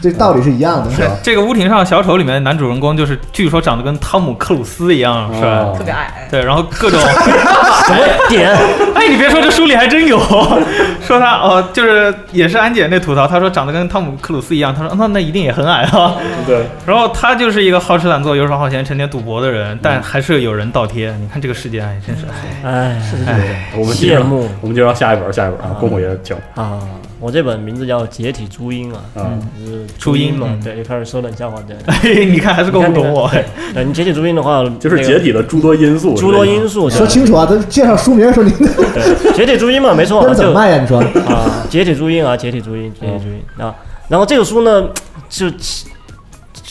[0.00, 1.12] 这道理是一样的，是吧？
[1.22, 6.28] 这个《屋顶上的小丑》里面的男主人公就是据说长得跟汤姆克鲁斯一样是吧特别矮。
[6.30, 7.00] 对，然后各种，
[7.86, 8.50] 什么点？
[8.94, 10.18] 哎，你别说，这书里还真有，
[11.02, 16.14] 说他哦，就是也是安姐那吐槽，他说长得跟汤姆克鲁斯一样，他说那那一定也很矮啊。
[16.46, 21.12] 对，然后他就是一个好吃懒做、游手好闲、成天赌博的人，但还是有人倒贴。
[21.20, 22.24] 你看这个世界，哎，真是
[22.64, 26.80] 哎，哎，哎，我们接着谢幕我们就让下一本，下一本啊，啊公虎爷请啊！
[27.20, 31.76] 我这本名字叫《解体朱茵》啊，啊，就是朱茵嘛，嗯对，又开始说冷笑话，对。
[32.00, 33.28] 嘿，你看还是够不懂我。
[33.30, 37.44] 对，对你解体朱茵的话，就是解体的诸多因素，诸多因素，说清楚啊！
[37.44, 38.52] 都介绍书名的时候，你
[38.94, 40.80] 对，解体朱茵嘛，没错，这是怎么就卖呀？
[40.80, 43.74] 你说啊，解体朱茵啊，解体朱茵，解体朱茵啊。
[44.08, 44.88] 然后这个书呢，
[45.28, 45.56] 就就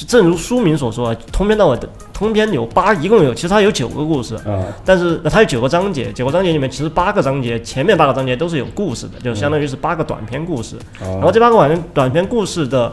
[0.06, 10.76] 正如书名所说啊，通篇到尾的通篇有八，一共有其实它有九个故事，嗯，但是它有九个章节，九个章节里面其实八个章节前面八个章节都是有故事的，就相当于是八个短篇故事。
[11.00, 12.92] 然后这八个短篇短篇故事的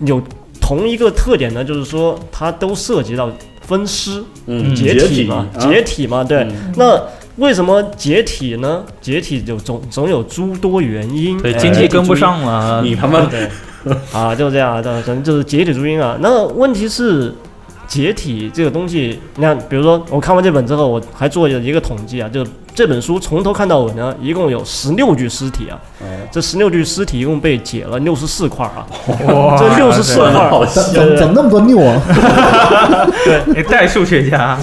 [0.00, 0.22] 有
[0.60, 3.30] 同一个特点呢，就是说它都涉及到
[3.62, 6.38] 分尸、嗯，解体嘛，啊解体嘛，对。
[6.44, 6.72] 嗯。
[6.76, 7.00] 那
[7.36, 8.84] 为什么解体呢？
[9.00, 12.80] 解体就总总有诸多原因，对，哎经济跟不上了。
[12.82, 13.50] 你他妈对，
[14.12, 16.16] 啊，就是这样，这反正就是解体注音啊。
[16.20, 17.32] 那问题是，
[17.86, 22.44] 解体这个东西，你看，比如说我看完这本之后，我还做了一个统计啊，就
[22.74, 28.86] 这本书从头看到尾呢，一共有十六具尸体啊，哦这十六具尸体一共被解了六十四块啊，
[29.28, 32.00] 哇这六十四块，好怎细，怎么怎么那么多六啊？
[33.24, 34.58] 对你代数学家，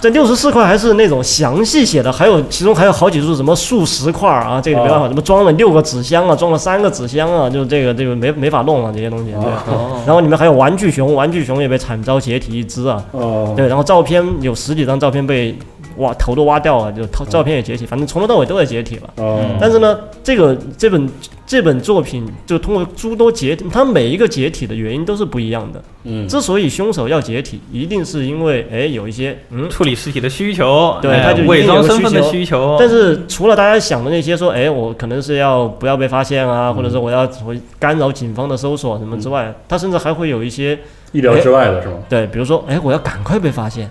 [0.00, 9.32] 这六十四块还是那种详细写的，还有其中还有好几处什么数十块啊，这个没办法，哦什么装了六个纸箱啊，装了三个纸箱啊，就是这个这个没没法弄啊这些东西。
[9.32, 13.02] 对，哦然后里面还有玩具熊，玩具熊也被惨遭解体一只啊。
[13.12, 15.56] 哦，对，然后照片有十几张照片被
[15.98, 19.10] 挖头都挖掉了，就照照片也解体，反正从头到尾都在解体了。
[19.16, 21.08] 哦，但是呢，这个这本
[21.46, 25.82] 这本作品就通过诸多解体，它每一个解体的原因都是不一样的。
[26.04, 32.76] 嗯，之所以凶手要解体，一定是因为哎有一些嗯处理尸体的需求，哎对他就伪装身份的需求需求。
[32.78, 40.78] 但是除了大家想的那些说，哎，我可能是要不要被发现啊，或者说我要我干扰警方的搜索什么之外，他甚至还会有一些
[41.12, 41.94] 意料之外的是吗？
[42.08, 43.90] 对，比如说，哎，我要赶快被发现，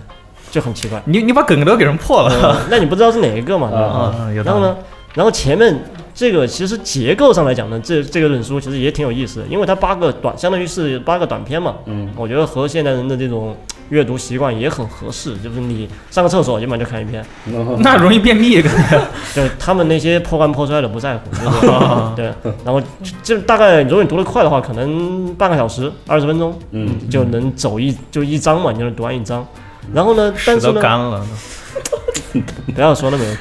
[0.56, 1.02] 就很奇怪。
[1.04, 3.70] 你你把梗都给人破了呃那你不知道是哪一个嘛？
[3.70, 4.32] 对吧啊啊！
[4.34, 4.42] 有。
[4.42, 4.74] 然后呢，
[5.14, 5.78] 然后前面
[6.14, 11.76] 这个其实结构上来讲呢，这这个本书其实也挺有意思的，因为它八个短，相当于是八个短篇嘛。
[11.88, 13.54] 嗯，我觉得和现代人的这种
[13.90, 18.62] 阅读习惯也很合适，就是你上个厕所基本上就看一篇，嗯那容易便秘，
[19.36, 21.68] 对他们那些破罐破摔的不在乎，就是
[22.16, 22.32] 对，
[22.64, 22.82] 然后
[23.22, 29.46] 就大概如果你读得快的话，可能半个小时、二十分钟，嗯，就能走一就一章嘛，你就能读完一章。
[29.94, 31.26] 然后呢，但是呢，干了。
[32.74, 33.32] 不要说那么有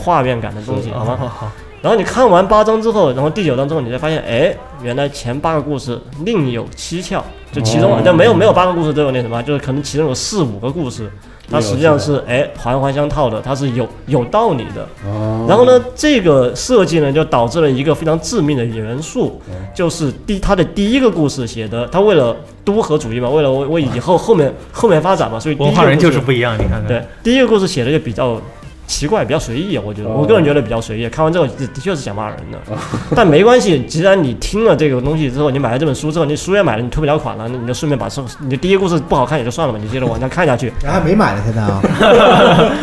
[0.00, 1.16] 画面感的东西，好吗？
[1.18, 11.10] 好好，然后你看完八章之后，然后第九章之后，你才发现，哎，原来前八个故事另有蹊跷，就其中哦但没有没有八个故事都有那什么，就是可能其中有四五个故事，
[11.50, 14.86] 它实际上是哎环环相套的，它是有有道理的。
[15.04, 19.40] 哦然后呢，这个设计呢，就导致了一个非常致命的元素，
[19.74, 26.86] 就是第他的第一个故事写的，他为了都合主义嘛，为了为为以后后面后面发展嘛，所以第一文化人就是不一样，你看看。
[26.86, 28.38] 对，第一个故事写的就比较
[28.88, 30.16] 奇怪，比较随意，我觉得，哦。
[30.18, 31.08] 我个人觉得比较随意。
[31.08, 32.58] 看完之后，的的确是想骂人的，
[33.14, 40.72] 但没关系，既然你听了这个东西之后，你买了这本书之后，你书也买了，你退不了款了，那你就顺便把书，你的第一个故事不好看也就算了吧，你接着往下看下去。
[40.82, 41.80] 然后还没买呢，现在啊，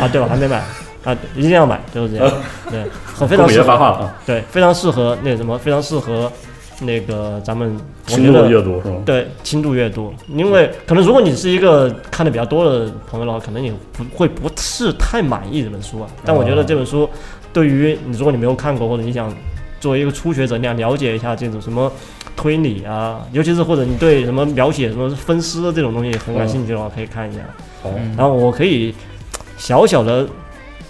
[0.00, 0.26] 啊，对吧？
[0.30, 0.62] 还没买。
[1.04, 2.32] 啊，一定要买，就是这样，
[2.68, 2.82] 对，
[3.14, 6.30] 很非常适合，对，非常适合那什么，非常适合
[6.80, 7.74] 那个咱们，
[8.06, 8.96] 我轻度的觉得阅读是吗？
[9.04, 16.08] 对，轻度阅读，因为可能如果你是一个看的比较多的朋友的话，可能你不会不是太满意这本书啊。
[16.24, 17.08] 但我觉得这本书
[17.52, 19.32] 对于你，如果你没有看过，或者你想
[19.80, 21.90] 作为一个初学者，你想了解一下这种什么
[22.36, 27.40] 推理啊，尤其是或者你对什么描写什么分尸的这种东西很感兴趣的话，可以看一下。
[27.82, 28.14] 好，嗯。
[28.16, 28.94] 然后我可以
[29.56, 30.26] 小小的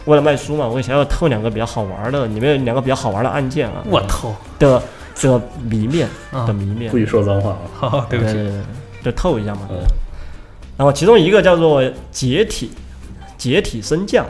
[0.06, 3.82] 为了卖书嘛，我可以小小透两个比较好玩的，里面有两个比较好玩的案件啊。
[3.88, 4.82] 我透的
[5.22, 6.52] 的谜面啊的！
[6.52, 6.98] 谜面不。
[6.98, 8.32] 许说脏话啊，好，对不起。
[8.34, 8.62] 对对对，
[9.04, 9.62] 就透一下嘛。
[9.70, 9.76] 嗯
[10.78, 12.70] 然后其中一个叫做解体，
[13.38, 14.26] 解体升降。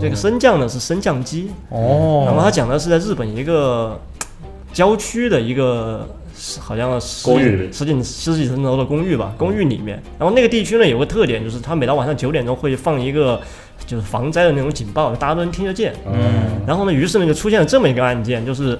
[0.00, 4.00] 这个升降呢是升降机，哦，然后他讲的是在日本一个
[4.72, 6.08] 郊区的一个
[6.58, 10.02] 好像十公寓里十几十几层楼的公寓吧，公寓里面。
[10.18, 13.38] 然后那个地区呢有个特点，就是它每到晚上九点钟会放一个
[13.84, 15.92] 就是防灾的那种警报，大家都能听得见。
[16.06, 18.78] 嗯然后呢，于是呢就出现了这么一个案件，就是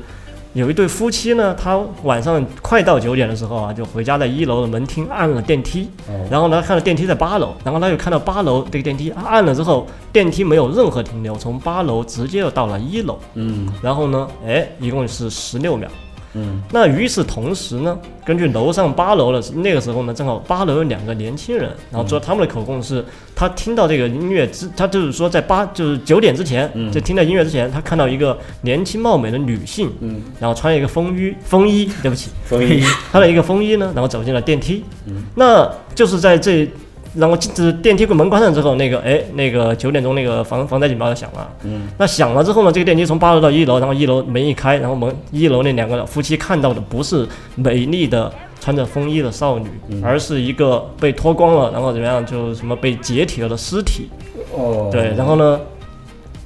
[0.52, 6.26] 有一对夫妻呢，他晚上快到九点的时候啊，就回家在一楼的门厅按了电梯，哦。
[6.28, 13.72] 然后呢看到电梯在八楼，然后他又看到八楼这个电梯按了之后，电梯没有任何停留，从八楼直接就到了一楼，嗯。
[13.80, 15.88] 然后呢，哎，一共是十六秒。
[16.34, 16.62] 嗯。
[16.72, 26.90] 那与此同时呢，根据楼上八楼的那个时候呢，正好八楼有两个年轻人，然后说他们的口供是，他听到这个音乐之，他就是说在八就是九点之前，嗯。
[26.92, 32.82] 就听到音乐之前，他看到一个年轻貌美的女性，嗯，然后穿一个风衣风衣，对不起，风衣。
[33.10, 35.24] 穿了一个风衣呢，然后走进了电梯，嗯。
[35.34, 36.68] 那就是在这
[37.14, 41.50] 然后就是电梯门关上之后，那个哎，那个九点钟那个防防灾警报就响了。
[41.64, 54.08] 嗯，那响了之后呢，这个电梯从八楼到一楼，然后一楼门一开，然后门一楼那两个夫妻看到的不是美丽的穿着风衣的少女，嗯而是一个被脱光了，然后怎么样，就什么被解体了的尸体。
[54.52, 55.60] 哦，对，然后呢，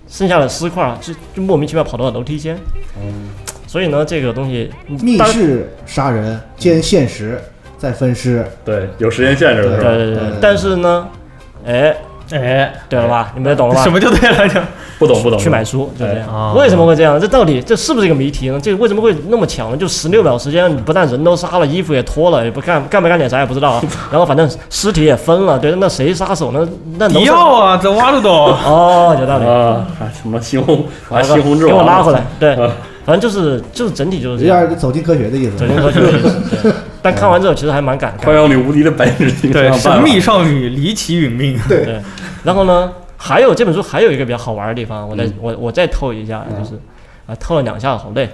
[0.08, 2.56] 剩下的尸块儿就就莫名其妙跑到了楼梯间。
[3.02, 3.28] 嗯，
[3.66, 7.40] 所以呢，这个东西密室杀人兼现实
[7.84, 9.90] 再分尸，对，有时间限制的是吧？
[9.90, 11.06] 对对对但是呢，
[11.66, 11.94] 哎，
[12.32, 13.30] 哎，对了吧？
[13.34, 13.90] 你们也懂了吧什？
[13.92, 14.58] 么就对了，就
[14.98, 16.26] 不懂不懂，去买书就这样。
[16.28, 17.20] 哎为什么会这样？
[17.20, 18.58] 这到底这是不是一个谜题呢？
[18.62, 19.76] 这个为什么会那么巧呢？
[19.76, 23.82] 就十六秒时间，你不但人都杀了，衣服也脱了，也不干干没干点啥也不知道啊。
[24.10, 26.66] 然后反正尸体也分了，对，那谁杀手呢？
[26.98, 28.32] 那能迪是奥啊，这挖得懂。
[28.64, 29.44] 哦，有道理。
[29.44, 32.24] 啊，还什么猩红，好还猩红之王，给我拉回来。
[32.40, 32.72] 对啊，
[33.04, 34.66] 反正就是就是整体就是这有样。
[34.66, 35.66] 点走进科学的意思走。
[35.66, 36.40] 进科学的意思。
[36.62, 36.72] 对，
[37.04, 38.24] 但看完之后其实还蛮感慨的。
[38.24, 41.60] 快要你无敌的白日梦对，神神秘少女离奇殒命。
[41.68, 42.00] 对，
[42.42, 46.80] 然后呢，还有这本书还有一个比较好玩的地方，我再嗯我我再透一下，就是
[47.26, 48.26] 啊透了两下，好累。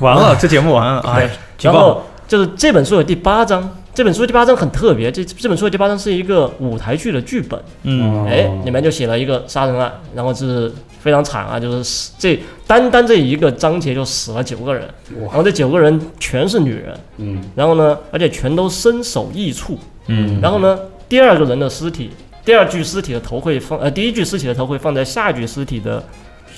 [0.00, 1.28] 完了，这节目完了，哎。
[1.60, 14.86] 然后就是这本书的第八章，这本书的第八章很特别，这这本书的第八章是一个舞台剧的剧本，嗯，哎，里面就写了一个杀人案，然后是非常惨啊，就是死这单单这一个章节就死了九个人，
[15.18, 17.42] 然后这九个人全是女人，嗯。
[17.54, 19.78] 然后呢，而且全都身首异处，
[20.08, 20.42] 嗯。
[20.42, 20.78] 然后呢，
[21.08, 22.10] 第二个人的尸体，
[22.44, 26.04] 第二具尸体的头会放，呃，第一具尸体的头会放在下一具尸体的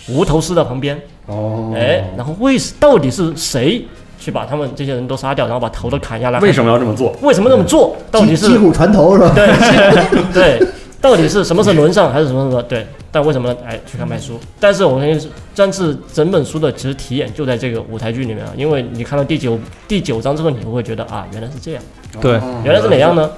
[0.08, 3.86] 无头尸的旁边，哦，哎，然后为到底是谁
[4.18, 6.40] 去把他们这些人都杀掉，然后把头都砍下来？
[6.40, 7.14] 为什么要这么做？
[7.22, 7.96] 为什么这么做？
[8.10, 9.32] 到底是击击鼓传头是吧？
[9.34, 9.48] 对
[10.32, 10.66] 对，
[11.00, 12.62] 到底是什么是轮上还是什么什么？
[12.64, 13.56] 对，但为什么呢？
[13.64, 14.38] 哎，去看卖书。
[14.58, 21.82] 但是我跟你说，但是整本书的其实体验就在这个舞台剧里面啊，因为你看到第九第九章之后，你会觉得啊，原来是这样，
[22.20, 23.14] 对哦原来是哪样？
[23.14, 23.30] 呢？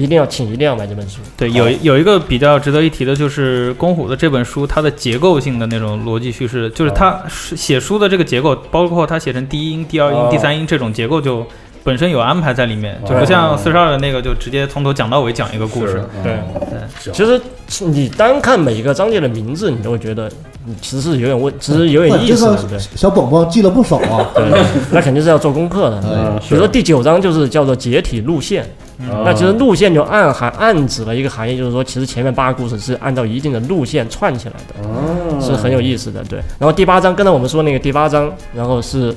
[0.00, 1.20] 一定要请一定要买这本书。
[1.36, 11.46] 对，有有一个比较值得一提的，就是公虎的这本书，它的结构性的那种逻辑叙事，就是他写书的这个结构，包括他写成第一音、第二音哦、第三音这种结构，就
[11.82, 16.32] 本身有安排在里面，就哦不像四十二的那个，就直接从头讲到尾讲一个故事。，对
[16.72, 17.40] 嗯行其实
[17.86, 20.30] 你单看每一个章节的名字，你都会觉得
[20.66, 22.78] 你其实是有点问，其实有点意思的，对。
[22.96, 24.28] 小宝宝记了不少啊。
[24.34, 24.44] 对，
[24.90, 26.02] 那肯定是要做功课的。
[26.04, 28.79] 嗯，比如说第九章就是叫做解体路线，嗯
[29.24, 35.40] 那其实路线就暗含暗指了一个含义，就是说其实前面八个故事是按照一定的路线串起来的，哦。
[35.40, 36.22] 是很有意思的。
[36.24, 39.14] 对，然后第八章，刚才我们说那个第八章，然后是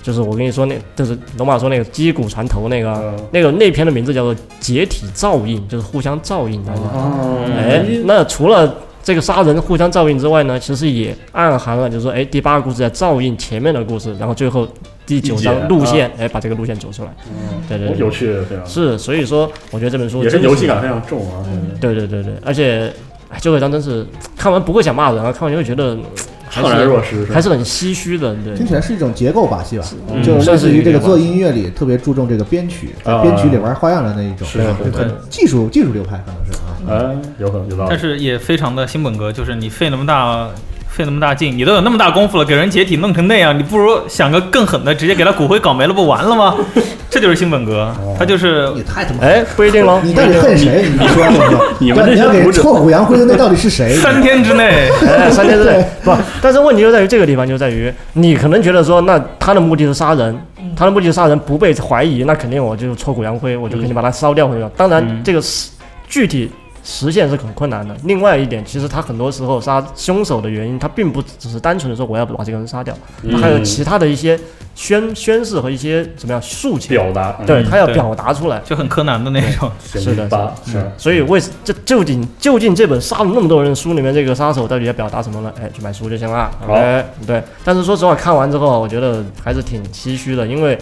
[0.00, 3.16] 就是我跟你说那就是龙马说那个击鼓传头那个嗯。
[3.32, 6.80] 那个那篇的名字叫做解体照应，就是互相照应，大家。
[6.80, 8.72] 哦，哎，那除了
[9.06, 14.66] 这个杀人互相照应之外呢，其实也暗含了，就是说，哎，第八个故事在照应前面的故事，然后最后
[15.06, 17.14] 第九章路线，哎，把这个路线走出来。
[17.28, 21.46] 嗯对对对，有趣，非常是，所以说我觉得这本书也是游戏感非常重啊。
[21.80, 22.92] 对对对对，而且
[23.28, 24.04] 哎，最后一章真是
[24.36, 26.02] 看完不会想骂人啊，看完就会觉觉得还
[26.50, 34.60] 怅然是若失，还是很唏嘘的，对听起来是一种结构把戏吧，嗯就类似于这个做音乐里特别注重这个编曲，编曲里玩花样的那一种，是
[34.92, 36.76] 很技术技术流派可能是啊。
[36.88, 37.90] 哎，有可能有道理。
[37.90, 40.48] 但是也非常的新本格，就是你费那么大
[40.96, 46.56] 费那么大劲，你都有那么大功夫了，给人解体弄成那样，你不如想个更狠的，直接给他骨灰搞没了，不完了吗？
[47.10, 50.86] 这就是新本格，他就是你太他妈，哎，不一定喽，你到底恨谁？
[50.98, 53.94] 你说说说， 你们这你要给些读者臭虎扬灰的那到底是谁？
[53.96, 60.36] 三天之内， 哎，三天之内不，但是问题就在于这个地方，就在于你可能觉得说，那他的目的是杀人，
[60.74, 64.70] 他的目的是杀人不被怀疑，那肯定我就挫骨扬灰，我就肯定把他烧掉或者。
[64.76, 65.70] 当然嗯，这个是
[66.08, 66.50] 具体
[66.88, 67.94] 实现是很困难的。
[68.04, 72.96] 另外一点，其实他很多时候杀凶手的原因，他并不只是单纯的说我要把这个人杀掉，
[73.32, 74.38] 他还有其他的一些
[74.76, 78.62] 宣宣誓和一些怎么样诉求，表达，对他要表达出来。
[78.64, 79.68] 就很柯南的那种。
[79.94, 85.52] 嗯，是的八是所以为这究竟究竟这本杀了那么多人书里面，这个杀手到底要表达什么呢？
[85.60, 86.48] 哎，去买书就行了。
[86.64, 87.42] 好 OK，对。
[87.64, 90.78] 但是说实话，看完之后，我觉得还是挺唏嘘的，因为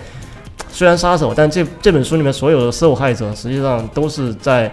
[0.69, 4.71] 虽然杀手，但这这本书里面所有的受害者，实际上都是在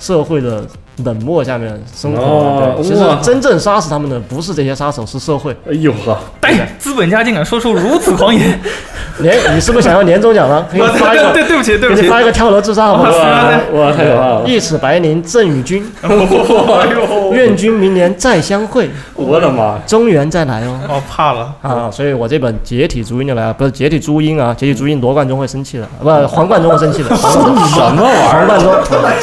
[0.00, 0.66] 社会的
[1.04, 2.22] 冷漠下面生活。
[2.22, 5.52] 哦对，其实哇真正杀死他们的不是这些杀手，是社会。
[5.68, 8.60] 哎呦呵，哎，资本家竟敢说出如此狂言！
[9.20, 10.64] 年，你是不是想要年终奖呢？
[10.70, 13.10] 可以发一个，对对不起对不起给你，发一个跳楼自杀好吗？
[13.10, 14.42] 哇哇，太可怕了！
[14.46, 18.88] 一尺白绫赠与君， 哎呦，愿君明年再相会。
[19.14, 19.78] 我的妈！
[19.86, 20.80] 中原再来哦。
[20.88, 27.14] 哦怕了，啊，所以我这本解体朱音就来了，不是解体朱茵啊，解体朱茵罗贯中会生气的，啊不，黄贯中会生气的。
[27.14, 28.24] 黄什么玩意儿？
[28.30, 28.72] 黄贯中，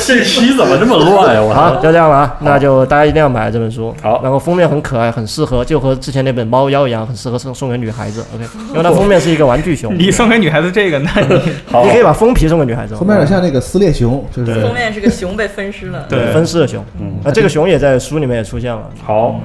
[0.06, 1.42] 这期怎么这么乱呀？
[1.42, 3.94] 我好，就这样了啊，那就大家一定要买这本书。
[4.02, 4.22] 好。
[4.24, 8.24] 然后封面很可爱，很适合，就和之前那本猫妖一样，很适合送送给女孩子。
[8.34, 9.94] OK， 因为它封面是一个玩具熊。
[9.98, 11.42] 你送给女孩子这个，那你
[11.72, 11.84] 好。
[11.84, 16.06] 你可以把封皮送给女孩子，封面有点像那个撕裂熊，就是封面是个熊被分尸了。
[16.10, 16.32] 对。
[16.34, 17.20] 分尸的熊，嗯。
[17.24, 18.90] 那，这个熊也在书里面也出现了。
[19.06, 19.40] 好，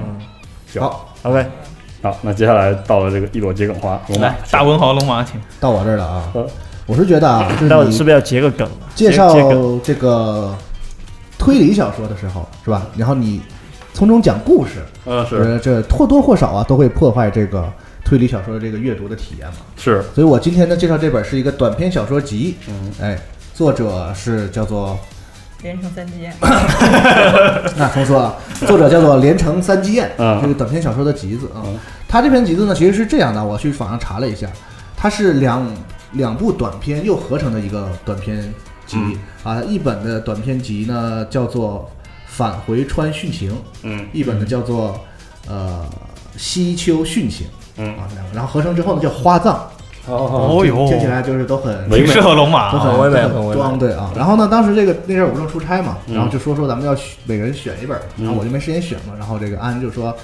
[0.67, 0.81] 行
[1.23, 1.45] ，OK，
[2.01, 5.39] 好，那接下来到了这个一朵桔梗花，龙马来大文豪龙马，请。
[5.59, 6.23] 到我这儿了啊。
[6.35, 6.45] 嗯。
[6.85, 8.67] 我是觉得啊，就待会儿是你是不是要截个梗？
[8.93, 9.33] 介绍
[9.81, 10.53] 这个
[11.43, 12.87] 推理小说的时候，是吧？
[12.95, 13.41] 然后你
[13.93, 17.69] 从中讲故事，嗯是呃，这或多或少啊都会破坏这个
[18.05, 19.55] 推理小说的这个阅读的体验嘛。
[19.75, 23.19] 是，所以我今天呢介绍这本是一个短篇小说集，嗯哎，
[23.53, 24.97] 作者是叫做
[25.61, 26.33] 连城三级燕，
[27.75, 28.35] 那重说啊，
[28.65, 31.77] 作者叫做连城三基宴，嗯这个短篇小说的集子啊嗯。
[32.07, 34.47] 他这篇集子呢，其实是这样的，我去网上查了一下，
[34.95, 35.67] 它是两
[36.13, 38.41] 两部短篇又合成的一个短篇
[38.93, 39.61] 集、嗯啊。
[39.63, 41.89] 一本的短篇集呢叫做
[42.27, 43.51] 《返回川殉情》，
[43.83, 44.99] 嗯一本呢叫做
[45.47, 45.85] 呃
[46.37, 49.55] 《西丘殉情》嗯，啊，两个，然后合成之后呢叫《花葬》，
[50.11, 52.83] 哦哦哟听起来就是都很唯美挺适合龙马都啊。
[52.83, 54.11] 很都很唯美很唯美很装对啊。
[54.15, 60.15] 然后呢，当时这个那阵儿我正出差嘛，嗯然后就说说咱们要选每个人选一本，然后我就没时间选嘛，然后这个安就说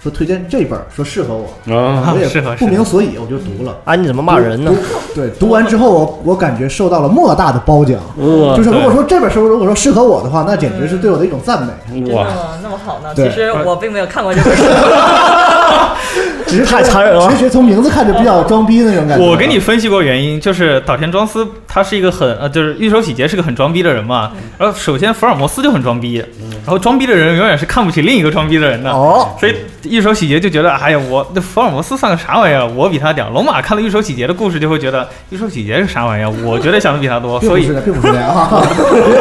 [0.00, 3.76] 说推荐这本，说适合我，啊我也 适合不明所以，我就读了。
[3.84, 4.72] 啊，你怎么骂人呢？
[5.14, 11.72] 对，读完之后我我感觉受到了莫大的褒奖，哇就是如果说这本书如果说适合我的话，那简直是对我的一种赞美。
[12.12, 13.12] 哇，真的那么好呢？
[13.14, 14.62] 对其实我并没有看过这本书。
[16.48, 19.24] 只是太残忍了只是觉从名字看着比较装逼那种感觉。
[19.24, 24.32] 我给你分析过原因，就是岛田庄司他是一个很呃，就是玉手洗洁是个很装逼的人嘛。
[24.56, 26.16] 然后首先福尔摩斯就很装逼，
[26.64, 28.90] 然后装逼的人永远是看不起另一个装逼的人的。
[28.90, 32.66] 哦，所以玉手洗洁就觉得，哎呀，我那福尔摩斯算个啥玩意儿？
[32.66, 33.28] 我比他屌。
[33.30, 36.30] 龙马看了玉手洗洁的故事，就会觉得玉手洗洁是啥玩意儿？
[36.44, 37.40] 我觉得想的比他多。
[37.40, 38.48] 所以并不是的，并不是这样啊。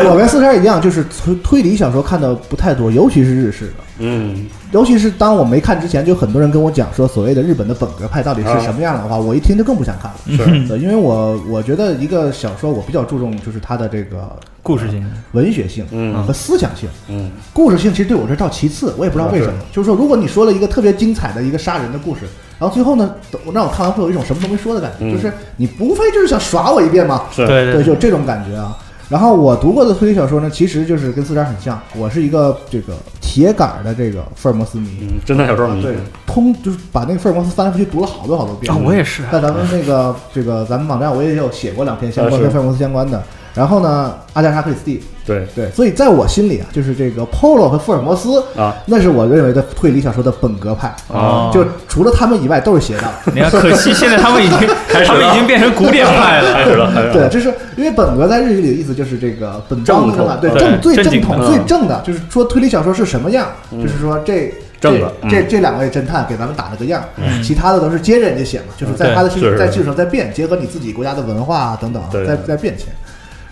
[0.10, 3.74] 我跟四十一样，就是推推理小说看的不太多，尤其是日式的。
[4.00, 10.18] 嗯尤其是当我没看之前，就很多人跟我讲说，所谓的日本的本格派到底是什么样的话，我一听就更不想看了。
[10.28, 14.30] 是对，因为我我觉得一个小说，我比较注重就是它的这个
[14.62, 16.90] 故事性，文学性嗯和思想性。
[17.08, 19.54] 嗯故事性其实对我这倒其次，我也不知道为什么。
[19.72, 22.22] 就是说，如果你说了一个特别精彩的一个杀人的故事，
[22.60, 23.16] 然后最后呢，
[23.46, 27.24] 我让我看完会有一种什么都没说的感觉，嗯就是你无非就是想耍我一遍嘛。
[27.32, 28.78] 是对对，就这种感觉啊。
[29.10, 32.94] 然后我读过的推理小说呢，其实就是跟四十很像，我是一个这个
[33.28, 34.88] 铁杆的这个福尔摩斯迷。
[35.02, 38.74] 嗯，侦探小说迷，对，通就是把那个福尔摩斯翻来覆去读了好多好多遍。
[38.74, 39.22] 啊，我也是。
[39.30, 43.22] 在咱们那个这个咱们网站，我也有写过两篇相关跟福尔摩斯相关的。
[43.58, 45.46] 然后呢，阿加莎克里斯蒂，对。
[45.56, 48.76] 对，所以在我心里啊，就是这个 Polo 和福尔摩斯，啊。
[48.86, 50.96] 那是我认为的推理小说的本格派。
[51.12, 53.08] 啊，就除了他们以外都是邪道。
[53.34, 54.70] 你看，可惜现在他们已经，
[55.06, 56.54] 他们已经变成古典派了。
[56.54, 67.04] 开始了，对，了，这是因为本格在日语里的意思就是这个本正的嘛，对对正最正统正最正的，就是说推理小说是什么样，就是说这正的这这嗯这两位侦探给咱们打了个样，
[67.44, 69.58] 其他的都是接着人家写嘛，就是在他的基是是。
[69.58, 72.26] 在基础上在变，结合你自己国家的文化啊等等啊，对。
[72.26, 72.88] 再再变迁。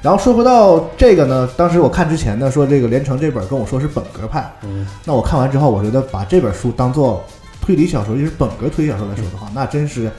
[0.05, 4.85] 然后说回到这个呢，当时我看之前呢，说这个连城这本跟我说是本格派，嗯。
[5.03, 7.25] 那我看完之后，我觉得把这本书当做
[7.59, 10.11] 推理小说，就是本格推理小说来说的话，那真是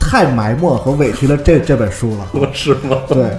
[0.00, 2.26] 太埋没和委屈了这这本书了。
[2.32, 2.98] 我 是吗？
[3.06, 3.30] 对，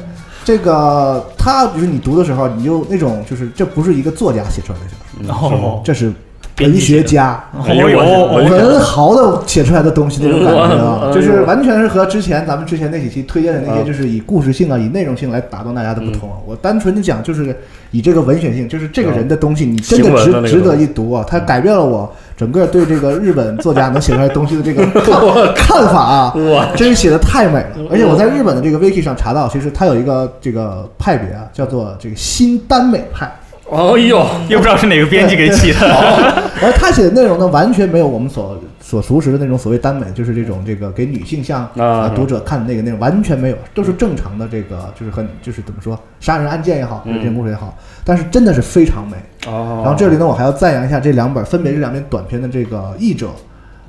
[0.46, 4.86] 这个他就是你读的时候，你就那种就是这不是一个作家写出来的
[5.28, 6.14] 小说，哦，这是
[6.60, 7.44] 文学家。
[7.54, 16.38] 文豪的写出来的东西那种感觉啊，嗯就是完全是和之前咱们之前那几期推荐的那些，嗯就是以故事性啊、以内容性来打动大家的不同啊。
[16.46, 17.56] 我单纯的讲，就是
[17.92, 21.26] 以这个文学性，就是这个人的东西，你真的值值得一读啊。
[21.28, 25.20] 他改变了我整个对这个日本作家能写出来东西的这个 看
[25.56, 26.34] 看法啊。
[26.54, 33.30] 哇，真是写的太美了，而且我在日本的这个 wiki 上查到，其实他有一个这个派别啊，叫做这个新耽美派，
[33.70, 35.80] 哎呦，又不知道是哪个编辑给起的。
[36.62, 49.18] 而他写的内容呢，完全没有我们所所熟识的那种所谓耽美，就是这种这个给女性向啊读者看的那个内容，完全没有，都是正常的这个，就是很就是怎么说，杀人案件也好，这些故事也好，但是真的是非常美。
[49.46, 53.28] 哦，然后这里呢，我还要赞扬一下这两本，分别这两篇短篇的这个译者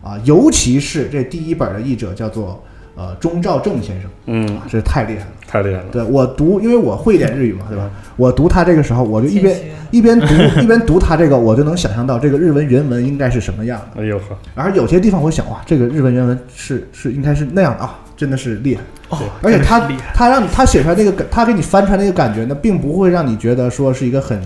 [0.02, 2.62] 啊，尤其是这第一本的译者叫做
[2.98, 5.26] 呃钟兆正先生嗯啊，，这太厉害了。
[5.46, 7.88] 太厉害了，对我读，因为我会一点日语嘛，对吧？
[8.16, 9.58] 我读他这个时候，我就一边
[9.90, 10.26] 一边读
[10.60, 14.02] 一边读他这个，我就能想象到这个日文原文应该是什么样的。
[14.02, 18.82] 哎呦呵，而有些地方我想，哇，这个日文原文是是应该是那样的啊，真的是厉害。
[19.08, 24.38] 哦而且他他让你他写出来那个感，他给你翻出来那个感觉呢，并不会让你觉得说是一个很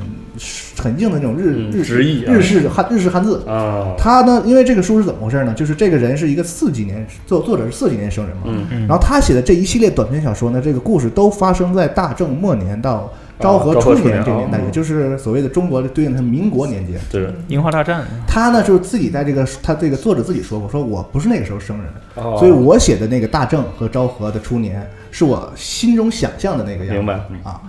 [0.78, 3.42] 很硬的那种日嗯日直译啊日式汉日式汉字。
[3.46, 5.54] 啊，他呢，因为这个书是怎么回事呢？
[5.54, 17.00] 就是这个人是一个四几年作作者是四几年生人嘛，嗯嗯然后他写的这一系列短篇小说呢，这个故事都发生在大正末年到昭和初年年这个年代，哦也就是所谓的中国的对应的民国年间。
[17.10, 26.94] 对，樱花大战，他呢，就是自己在这个他这个作者自己说过，说我不是那个时候生人，哦所以我写的那个大正和昭和的初年是我心中想象的那个样子。
[26.94, 27.60] 明白嗯啊。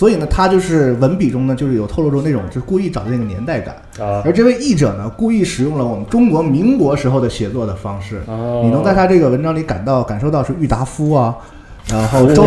[0.00, 3.74] 所以呢，他就是文笔中呢，就是有透露出那种就是故意找的那个年代感。
[3.98, 8.22] 啊而这位译者呢，故意使用了我们中国民国时候的写作的方式。
[8.26, 11.36] 哦你能在他这个文章里感到感受到是郁达夫啊，
[11.92, 12.46] 然后周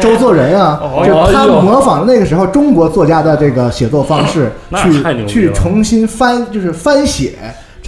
[0.00, 7.32] 周作人啊，哦就他模仿那个时候中国作家的这个写作方式， 那去去重新翻，就是翻写。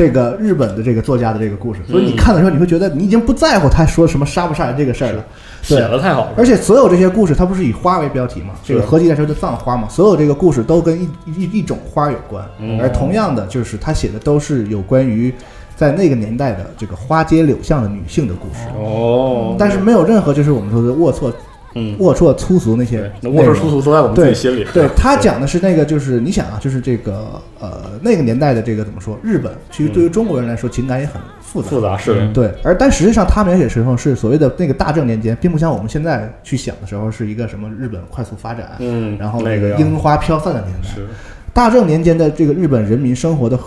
[0.01, 5.23] 这个日本的这个作家的这个故事，所以你看的时候，你会觉得你已经不在乎他说什么杀不杀人这个事儿了，
[5.61, 8.55] 写对，的太好了，而且所有这些故事，它不是以花为标题嘛？
[8.65, 12.43] 这个合集来说就葬花嘛，所有这个故事都跟一一一种花有关。
[12.61, 12.81] 嗯。
[12.81, 15.31] 而同样的，就是他写的都是有关于
[15.77, 21.31] 在那个年代的这个花街柳巷的女性的故事，哦，但是没有任何就是我们说的龌龊、
[21.75, 23.11] 嗯，龌龊粗俗那些。
[23.23, 29.18] 龌龊粗俗都在我们自己心里，对 他讲的是那个，就是你想啊，就是这个呃那个年代的这个怎么说？
[29.23, 31.68] 日本其实对于中国人来说，情感也很复杂。
[31.68, 40.89] 复杂是对，而但实际上他描写时候是所谓的那个大正年间，并不像我们现在去想的时候是一个什么日本快速发展，嗯，然后那个樱花飘散的年代。
[40.89, 41.07] 是
[41.53, 43.59] 大正年间的这个日本人民生活的，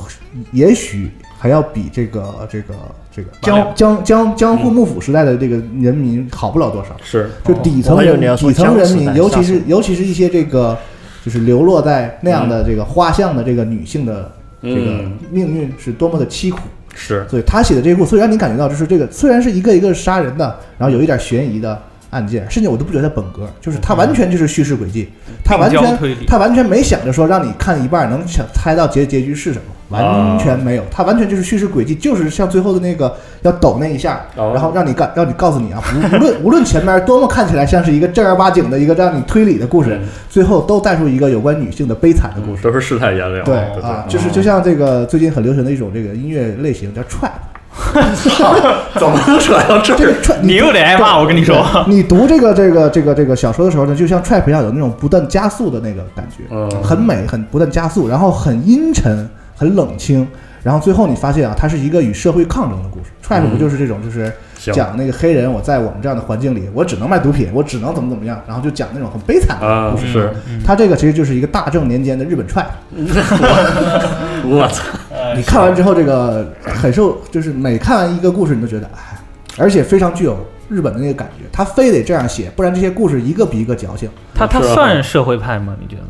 [0.53, 1.11] 也许
[1.43, 2.73] 还要比这个这个
[3.13, 6.95] 这个江江江江户幕府时代的这个人民好不了多少。
[7.03, 10.77] 是，就底层人底层人民，尤其是尤其是一些这个
[11.21, 14.31] 就是流落在那样的这个花巷的这个女性的
[14.61, 15.19] 这个嗯。
[15.31, 16.59] 命运是多么的凄苦。
[16.95, 21.77] 是，所以他写的这个故事，所以让你感觉到就是这个虽然是一个一个杀人的，然后有一点悬疑的
[22.11, 25.09] 案件，甚至我都不觉得它本格，就是他完全就是叙事轨迹，
[25.43, 29.65] 他完全他完全没想着说让你看一半能想猜到结结局是什么，
[30.01, 42.63] 完全没有，它完全就是叙事轨迹，就是像最后的那个要抖那一下，哦然后让你告让你告诉你啊，无无论无论前面多么看起来像是一个正儿八经的一个让你推理的故事嗯，最后都带出一个有关女性的悲惨的故事。
[42.63, 47.31] 都是世态炎凉，对对啊，就是就像这个最近很流行的一种这个音乐类型叫 trap。
[48.99, 49.95] 怎么能扯到这？
[49.95, 51.65] 这个 trap，你又得挨骂，我跟你说。
[51.87, 59.27] 你读这个这个这个这个小说的时候呢，就像 trap 一样，有那种不断加速的那个感觉，嗯很美，很不断加速，然后很阴沉，
[59.63, 60.27] 很冷清，
[60.61, 63.05] 然后最后你发现啊，它是一个与社会抗争的故事。
[63.25, 64.29] trap 不就是这种，就是
[64.73, 70.11] 讲那个黑人，我在我们这样的环境里，我只能卖毒品，我只能怎么怎么样，然后就讲那种很悲惨的啊故事。
[70.11, 70.33] 是，
[70.65, 72.65] 它这个其实就是一个大正年间的日本 trap。
[74.45, 74.83] 我操，
[75.37, 79.17] 你看完之后，这个很受，就是每看完一个故事，你都觉得哎，
[79.57, 80.37] 而且非常具有
[80.67, 81.45] 日本的那个感觉。
[81.49, 84.09] 他非得这样写，不然这些故事一个比一个矫情。
[84.35, 85.77] 他他算社会派吗？
[85.79, 86.03] 你觉得？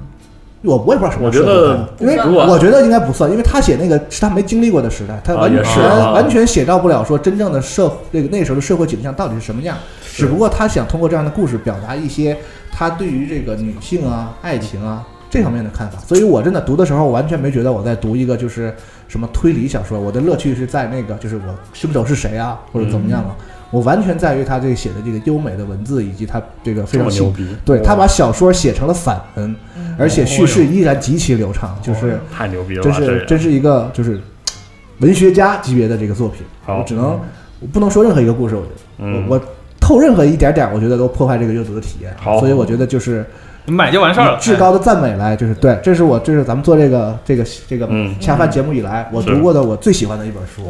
[0.63, 9.77] 我我也不知道什么我觉得因为我觉得应该不算，因为他写那个是他没经历过的时代，他啊完全、完全写照不了说真正的社那个那时候的社会景象到底是什么样。
[10.13, 12.37] 只不过他想通过这样的故事表达一些
[12.71, 15.97] 他对于这个女性啊、爱情啊这方面的看法。
[16.07, 18.73] 所以我真的读的时候，完全没觉得我在读一个就是
[19.07, 21.41] 什么推理小说，我的乐趣是在那个就是我
[21.73, 23.35] 凶手是谁啊，或者怎么样啊。
[23.73, 29.55] 我完全在于他这个写的这个优美的文字，以及他这个非常牛逼，对他把小说写成了散文，
[29.97, 34.21] 而且叙事依然极其流畅，就是太牛逼了，真这是真是一个就是
[34.99, 36.45] 文学家级别的这个作品。
[36.67, 37.19] 我只能
[37.59, 39.41] 我不能说任何一个故事，我觉得嗯我我
[39.79, 42.15] 透任何一点点，我觉得都破坏这个阅读的体验。
[42.17, 43.25] 好所以我觉得就是
[43.65, 44.37] 你买就完事儿了。
[44.39, 50.63] 至高的赞美来，就是对，这是我这是咱们做这个这个这个嗯恰饭节目以来我读过的我最喜欢的一本书，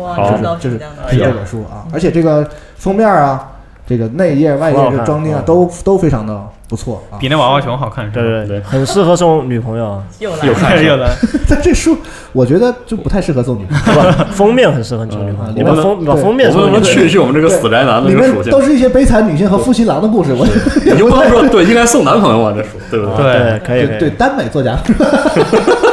[0.59, 2.47] 就是评价呢是这本书啊，而且这个
[2.83, 3.47] 封面啊，
[3.87, 7.15] 这个内页外页很好看这装订啊，嗯都都非常的不错啊。
[7.17, 8.21] 比那娃娃熊好看是吧？
[8.21, 11.09] 对对对很适合送女朋友啊， 又来了，有看有的。
[11.47, 11.95] 但这书
[12.33, 14.01] 我觉得就不太适合送女朋友。
[14.01, 14.27] 是吧？
[14.31, 18.43] 封面很适合送女朋友，嗯你把封把封面我们能不能送给女朋友去一去我们这个死宅男的里这个属性？
[18.43, 20.45] 面都是一些悲惨女性和负心郎的故事，我
[20.85, 23.23] 你就不能说 对，应该送男朋友啊，这书对不对？
[23.23, 23.99] 对对，可以可以。
[23.99, 24.77] 对对耽美作家，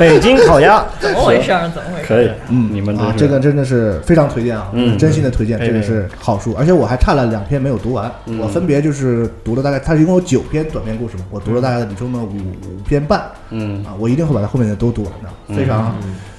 [0.00, 1.68] 北京烤鸭，怎么回事儿？
[1.68, 2.16] 怎么回事儿？
[2.16, 2.64] 可以，嗯。
[2.64, 4.96] 啊，你们啊这个真的是非常推荐啊，嗯。
[4.96, 8.38] 真心的推荐，这个是好书，而且我还差了两篇没有读完，嗯。
[8.38, 13.84] 我分别就是读了大概，它一共有九篇短篇故事嘛，我读了大概其中的五五篇半嗯。
[13.84, 15.56] 啊，我一定会把它后面的都读完的，嗯。
[15.56, 15.94] 非常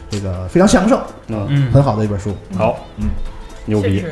[0.09, 2.35] 这个非常享受，嗯，嗯，很好的一本书。
[2.57, 3.09] 好，嗯，
[3.65, 4.03] 牛逼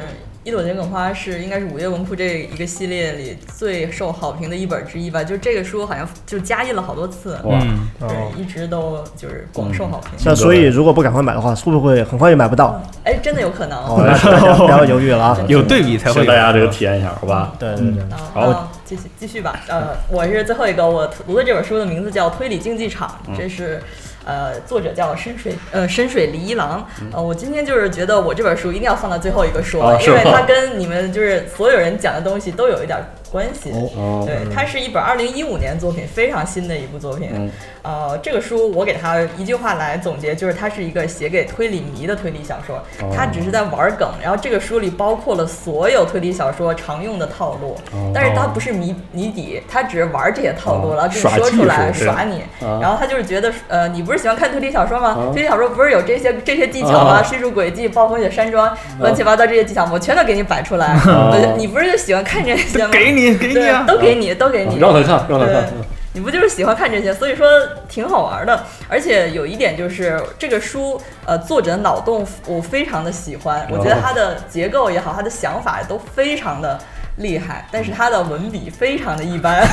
[0.46, 10.12] 一朵桔梗花是应该是午夜文库这一个系列里最受好评的一本之一吧，就这个书好像就加印了好多次，哇，嗯，哦对，一直都就是广受好评。
[10.26, 12.82] 那所以如果不赶快买的话，会不会很快就买不到？
[13.04, 13.78] 哎，真的有可能。
[13.80, 15.38] 哦，那大家 不要犹豫了啊！
[15.50, 17.54] 有对比才会大家这个体验一下，好吧？
[17.60, 19.60] 对对对，啊，好那继续继续吧。
[19.68, 23.84] 呃，我是最后一个，我读的这本书的名字叫《推理竞技场》，这是。
[24.30, 33.00] 呃，作者叫深水呃深水梨一郎，呃，我今天就是觉得我这本书一定要放到最后一个说，因为它跟你们就是所有人讲的东西都有一点
[33.32, 33.72] 关系。
[33.72, 37.30] 哦，对，它是一本二零一五年作品，非常新的一部作品。
[37.34, 37.52] 嗯
[37.82, 42.76] 呃，这个书我给它一句话来总结，就是它是一个写给推理迷的推理小说。
[43.02, 52.42] 哦它只是在玩梗，然后这个书里包括了所有推理小说常用的套路，哦但是它不是谜谜底，它只是玩这些套路，哦然后给你耍技说出来耍你。
[52.66, 55.10] 啊然后他就是觉得，呃，你不是喜欢看推理小说吗？
[55.10, 57.22] 啊推理小说不是有这些这些技巧吗？
[57.22, 60.88] 啊叙述轨迹、暴风雪山庄、乱七八糟这些技巧，我全都给你摆出来。
[60.88, 62.90] 啊你不是就喜欢看这些吗？
[62.92, 65.70] 给你给你对啊，都给你，都给你，让他看，让他对看。
[66.12, 67.48] 你不就是喜欢看这些，所以说
[67.88, 68.64] 挺好玩的。
[68.88, 76.80] 而且有一点就是这个书，呃，作者脑洞我非常的喜欢，我觉得他的结构也好，他的想法都非常的。
[77.20, 79.68] 厉害，但是他的文笔非常的一般，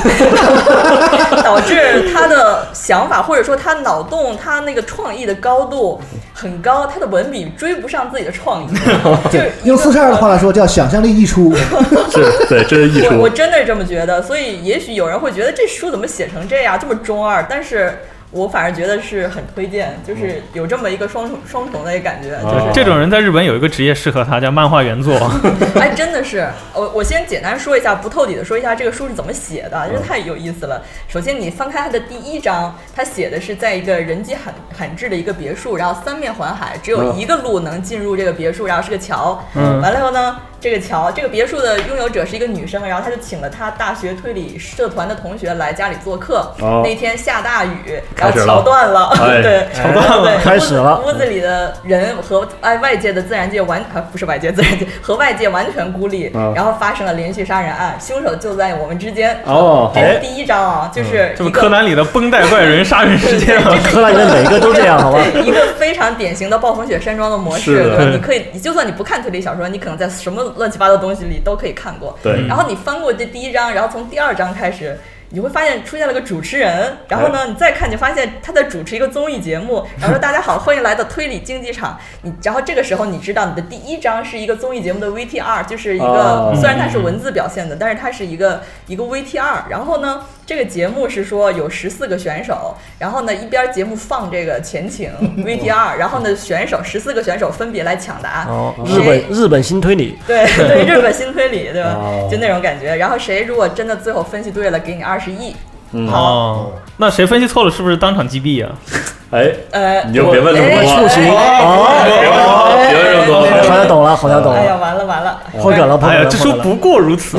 [1.43, 6.01] 导致他的想法或者说他脑洞他那个创意的高度
[6.35, 8.69] 很高，他的文笔追不上自己的创意，
[9.31, 11.55] 就是用四十二的话来说，叫想象力溢出。
[12.11, 13.35] 是，对，这是艺我我术。
[13.35, 17.97] 真的是这么觉得，所以也许有人会觉得这书怎么写成这样，这么中二，但是
[18.31, 25.15] 我反而觉得是很推荐，就是有这么一个双重双重的一个感觉，就是哦这种人在日本有一个职业适合他，叫漫画原作。
[25.81, 30.83] 哎，真的是，我我先简单说一下，不透底的说一下这个书是怎么写的，真是太有意思了。
[31.09, 39.43] 首先，你翻开它的第一章，它写的是在一个人迹罕罕至的一个别墅，然后三面环海，只有一个路能进入这个别墅，然后是个桥。
[39.55, 46.53] 嗯完了以后呢，这个桥，这个别墅的拥有者是一个女生，然后她就请了她大学推理社团的同学来家里做客。
[46.61, 59.37] 哦那天下大雨，然后开始了桥断了，哎 对，桥断了对开始了屋子屋子里的人和哎外界的自然界完啊不是外界自然界和外界完全孤立，嗯然后发生了连续杀人案，凶手就在我们之间。
[59.45, 63.77] 哦，这是第一章啊，就是这个柯南里的绷带怪人杀人事件吗？
[63.85, 65.21] 柯南里的每一个都这样，好吧？
[65.45, 67.85] 一个非常典型的暴风雪山庄的模式？
[68.13, 72.19] 你可以，你就算你不看推理小说，你可能在什么乱七八糟东西里都可以看过。
[72.23, 74.99] 对然后你翻过这第一章，然后从第二章开始。
[75.31, 81.99] 你会发现出现了个主持人，然后呢，你再看就发现他在主持一个综艺节目， 然后说大家好，欢迎来到推理竞技场。
[82.23, 89.63] 你然后这个时候你知道你的第一章是一个综艺节目的 VTR，就是一个、哦虽然它是文字表现的，但是它是一个一个 VTR。
[89.69, 95.11] 然后呢，这个节目是说有十四个选手，然后呢一边节目放这个前情
[95.45, 98.47] VTR，然后呢选手十四个选手分别来抢答。
[98.49, 101.97] 哦，日本日本新推理，对 对，日本新推理，对吧？
[101.99, 102.95] 哦就那种感觉。
[102.95, 105.57] 然后谁如果真的最后分析对了，给你二十亿。
[105.93, 108.73] 嗯好哦，那谁分析错了，是不是当场击毙啊？
[109.33, 113.69] 哎，呃，你就别问这么哎多触行哎哦，别问这么多。
[113.69, 115.41] 好像懂了，好像懂了哎呀，完了完了。
[115.59, 117.37] 破梗了，破梗了，哎呀，这破梗了书不过如此。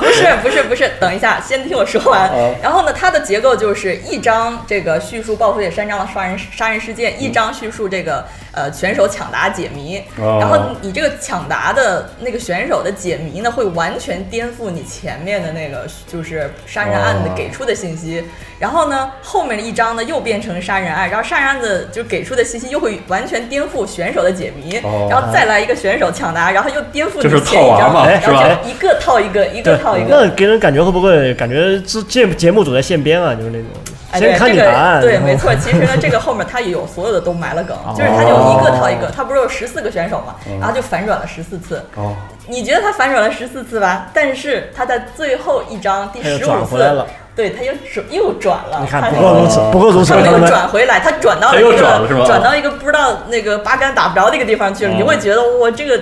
[0.00, 2.28] 不是不是不是，等一下，先听我说完。
[2.30, 2.54] 哦。
[2.62, 10.02] 然后呢，它的结构就是一章这个叙述暴风雪山庄的杀人杀人事件，一章叙述这个呃选手抢答解谜。
[10.16, 10.38] 哦。
[10.40, 18.24] 然后你这个抢答的那个选手的解谜呢，会完全颠覆你前面的那个就是杀人案的哦给出的信息。
[18.58, 25.08] 然后呢，后面的一章呢又变成杀人案，然后杀人案的就给出的信息又会完全颠覆选手的解谜，哦。
[25.10, 28.60] 然后再来一个选手抢答，然后又颠覆就是你前一章，套娃嘛然后是吧？
[28.62, 30.08] 就一个套一个，一个套一个。
[30.10, 33.34] 那给人感觉会不会感觉这节节目组在现编啊？
[33.34, 33.66] 就是那种
[34.12, 35.54] 哎，先对，这个看你答案，对，然后没错。
[35.54, 41.80] 其实呢， 这个后面他也有所有的都埋了梗，哦就是他就一个套一个，他不是有十四个选手嘛，然后就反转了十四次。
[41.94, 42.14] 哦，
[42.48, 44.08] 你觉得他反转了十四次吧？
[44.12, 48.80] 但是他在最后一章第十五转回来了次，对，他又转又转了。
[48.80, 56.00] 你看不过如此，不过如此，它没有转回来，他转到了一个转了转到一个不知道那个八竿打不着的一个地方去了，哦你会觉得我这个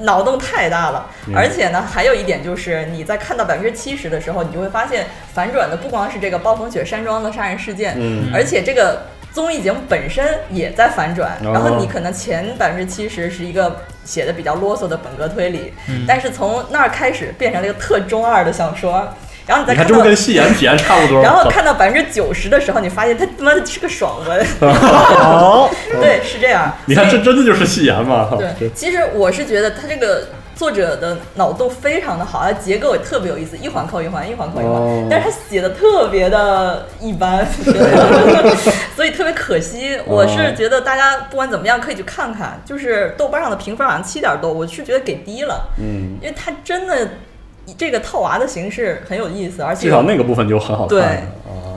[0.00, 1.10] 脑洞太大了。
[1.26, 9.02] 嗯而且呢，还有一点就是你在看到百分之七十的时候，你就会发现反转的不光是这个暴风雪山庄的杀人事件，嗯而且这个。
[9.30, 19.06] 综艺节目本身也在反转，哦然后你可能前百分之七十是一个写的比较啰嗦的本格推理，嗯但是从那儿开始变成了一个特中二的小说，
[19.48, 21.22] 然后你再看，到这不跟戏言体验差不多？
[21.24, 26.70] 然后看到百分之九十的时候，你发现它他妈的是个爽文，好 对，是这样。
[26.84, 28.28] 你看，这真的就是戏言嘛？
[28.30, 37.46] 这对，其实我是觉得它这个作者的脑洞非常的好，它结构也特别有意思，一环扣一环，一环扣一环，哦但是他写的特别的一般，
[38.94, 39.98] 所以特别可惜。
[40.04, 47.08] 我是觉得大家不管怎么样可以去看看，就是豆瓣上的评分好像七点多，我是觉得给低了，嗯，因为他真的
[47.76, 51.22] 这个套娃的形式很有意思，而且至少那个部分就很好看。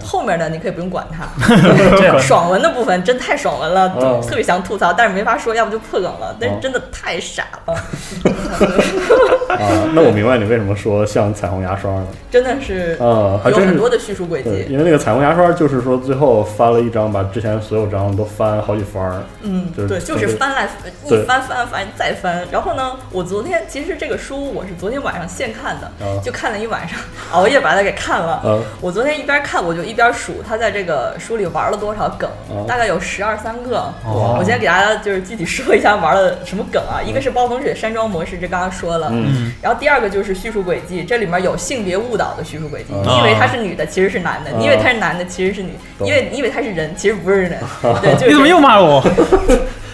[0.03, 1.27] 后面的你可以不用管它，
[2.19, 6.35] 爽文的部分真太爽文了，嗯特别想吐槽，但是没法说，要不就破梗了。
[6.39, 7.73] 但是嗯真的太傻了，
[9.49, 12.05] 啊，那我明白你为什么说像彩虹牙刷了。
[12.29, 14.71] 真的是啊，还有很多的叙述轨对，迹。
[14.71, 20.69] 因为那个彩虹牙刷就是说最后翻了一张，把之前所有章都翻好几番儿，嗯，就是对，就是翻来
[21.05, 22.45] 一翻翻翻再翻。
[22.51, 26.97] 然后呢，我昨天其实这个书我是昨天晚上现看的，啊就看了一晚上，
[27.31, 28.33] 熬夜把它给看了。
[28.33, 33.77] 啊我昨天一边看我就一边数他在这个书里玩了多少梗，啊大概有十二三个。
[34.05, 39.09] 哦我先给大家就是具体说一下玩了什么梗啊，一个是暴风雪山庄模式，这刚刚说了。
[39.11, 42.93] 嗯然后第二个就是叙述轨迹，这里面有性别误导的叙述轨迹。
[42.93, 47.59] 啊你以为他是女的，其实是男的；啊你以为他是男的，其实是女；因为你以为他是人，其实不是人。
[48.01, 49.01] 对，就是你怎么又骂我？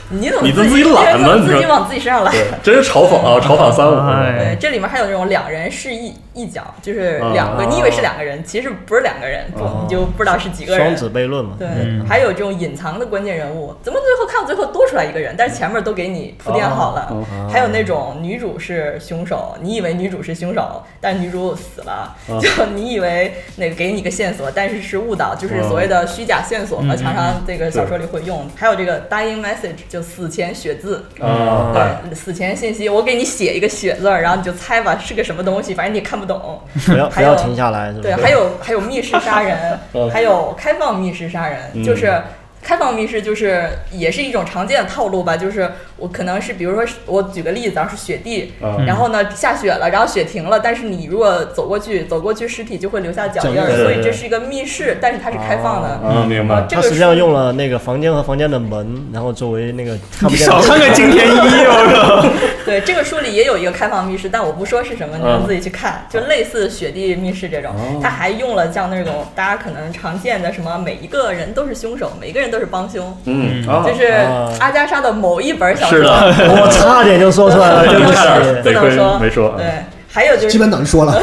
[0.09, 2.31] 你怎么你自己 自己懒呢你自己往自己身上来？
[2.63, 3.95] 真是嘲讽啊，嘲讽三五。
[4.09, 10.95] 哎对，这里面还有那种两人是一一角，就是啊两个，你以为是两个人，其实不是两个人，不啊你就不知道是几个双人。
[10.95, 11.55] 子悖论嘛。
[11.57, 12.05] 对，嗯。
[12.07, 17.07] 还有这种隐藏的关键人物，怎么最后看到最后多出来一个人，但是前面都给你铺垫好了。
[17.11, 22.15] 哦还有那种女主是凶手，你以为女主是凶手，但女主死了，啊。
[22.39, 26.97] 就你以为那个给你个线索，但是是误导，就是所谓的虚假线索嘛，嗯。
[26.97, 28.47] 常常这个小说里会用。
[28.55, 36.59] 还有这个 dying message，就死前血字，对，死前信息，我给你写一个血字，然后你就猜吧是个什么东西，反正你也看不懂。
[36.85, 38.01] 不要不要停下来，是吧？
[38.03, 42.21] 对，还有还有密室杀人 嗯，还有开放密室杀人，嗯就是。
[42.67, 55.87] 开放密室就是也是一种常见的套路吧，就是我可能是比如说我举个例子啊，是雪地，啊然后呢下雪了，然后雪停了，但是你如果走过去，走过去尸体就会留下脚印所以这是一个密室，但是它是开放的。
[55.87, 56.65] 啊，明白。
[56.67, 60.51] 这个实际上用了那个房间和房间的门，然后作为那个看不你见的。
[60.51, 62.29] 少看个金田一，我靠！
[62.65, 66.05] 对，这个书里也有一个开放密室，但我不说是什么，你们自己去看。
[66.09, 74.51] 就类似雪地密室这种哦，它还用了像那种大家可能常见的什么，每一个人都是凶手，每一个人都是帮凶，嗯啊，就是啊。
[74.59, 78.61] 阿加莎的某一本小是说，的，我差点就说出来了， 对不差点起。
[78.63, 79.53] 不能得亏说没说。
[79.57, 79.65] 对，
[80.11, 81.21] 还有就是基是本等于说了，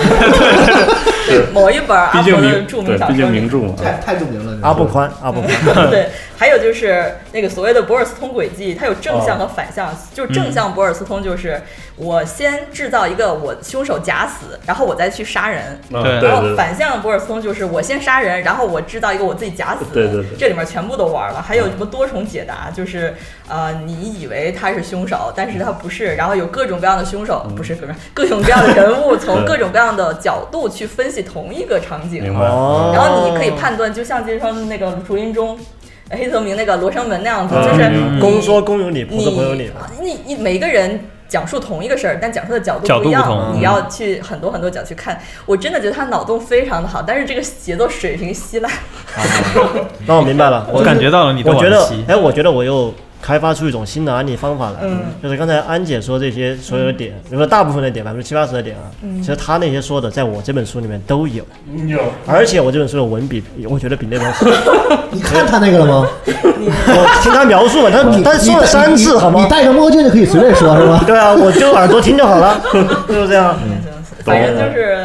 [1.53, 3.75] 某一本阿毕竟婆的名，著名小毕竟名著嘛。
[3.83, 4.59] 太太著名了。
[4.63, 9.95] 阿不宽，阿不宽，对，还有就是那个所谓的博尔斯通轨迹，它有正向和反向。
[10.13, 11.61] 就是正向博尔斯通，就是
[11.97, 15.63] 我先制造一个我凶手假死，然后我再去杀人。
[15.93, 19.85] 啊对对对，然后反向博尔斯通就是我先杀人，然后我制造一个我自己假死。
[19.93, 21.43] 对对对这里面全部都玩了。
[21.43, 23.15] 还有什么多重解答，就是
[23.49, 26.15] 呃，你以为他是凶手，但是他不是。
[26.15, 32.23] 然后有各种各样的凶手，不是各种各种各样的人物， 从各种各样的角度去分析同一个场景。
[32.23, 32.47] 明白。
[32.47, 35.59] 哦，然后你可以判断，就像这双那个竹林中。
[36.15, 39.71] 呃黑泽明那个罗生门那样子，嗯就是公说公有理，婆你说婆有理。
[40.01, 45.21] 你你每个人讲述同一个事儿，但讲述的角度不一样，不同你要去很多很多角去看。
[45.47, 48.71] 我真的觉得他脑洞非常的好，但是这个节奏水平稀烂。
[50.07, 51.91] 那我明白了，我感觉到了你的我觉得。
[52.07, 52.93] 哎，我觉得我又
[53.25, 61.43] 开发出一种新的安利方法来，嗯就是刚才安姐说这些所有的点，比如说大部分的点，百分之七八十的点啊，嗯其实她那些说的，在我这本书里面都有，
[61.87, 64.45] 有而且我这本书的文笔，我觉得比那本好。
[65.11, 66.07] 你看他那个了吗？
[66.27, 69.45] 我听他描述了，他他说了三次，好吗？
[69.45, 71.03] 你戴个墨镜就可以随便说，是吧？
[71.07, 72.61] 对啊，我就耳朵听就好了，
[73.09, 73.57] 就是这样。
[74.25, 75.04] 反正就是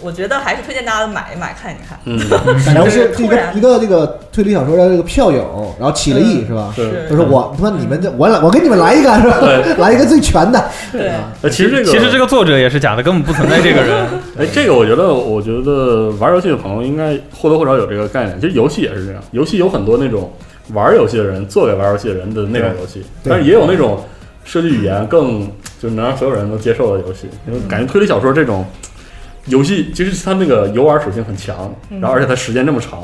[0.00, 1.98] 我我觉得还是推荐大家买一买看一看。
[2.04, 2.18] 嗯，
[2.60, 6.72] 反正是一个一个这个推理小说的这个票友，然后起了意是吧？
[6.76, 9.38] 是就是我他妈你们这我来我给你们来一个是吧？
[9.78, 10.64] 来一个最全的。
[10.92, 11.10] 对，
[11.42, 14.06] 呃其实这个其实这个作者也是假的，根本不存在这个人。
[14.38, 18.40] 哎，这个我觉得，我觉得玩游戏的朋友应该或多或少有这个概念。
[18.40, 20.32] 其实游戏也是这样，游戏有很多那种
[20.72, 24.04] 玩游戏的人做给玩游戏的人的那种游戏，对但是也有那种
[24.44, 25.46] 设计语言更
[25.80, 27.28] 就是能让所有人都接受的游戏。
[27.46, 28.64] 因为感觉推理小说这种
[29.48, 33.02] 游戏，其实它那个游玩属性很强，然后而且它时间这么长，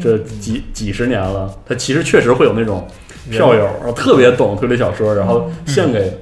[0.00, 2.86] 这几几十年了，它其实确实会有那种
[3.30, 6.12] 票友，然后特别懂推理小说，然后献给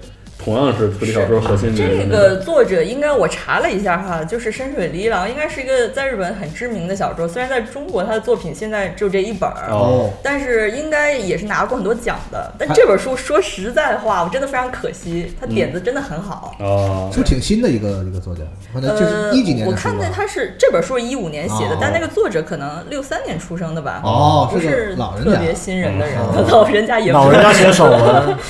[0.45, 9.71] 同样是推理小说核心的这个作者应该我查了一下哈，就是深水梨郎，应该是一个在日本很知名的小说，虽然在中国他的作品现在只有这一本儿。
[9.71, 16.55] 哦，但是应该也是拿过很多奖的，但这本书说实在话，我真的非常可惜，他点子真的很好。
[16.61, 18.43] 哦，是不挺新的一个一个作家？
[18.73, 19.73] 可能就是呃，一几年我。
[19.73, 24.01] 看见他是这本书是一五年写的，哦但那个作者可能六三年出生的吧？
[24.05, 27.89] 哦是不是老人家特别新人的人，嗯老人家也不老人家写手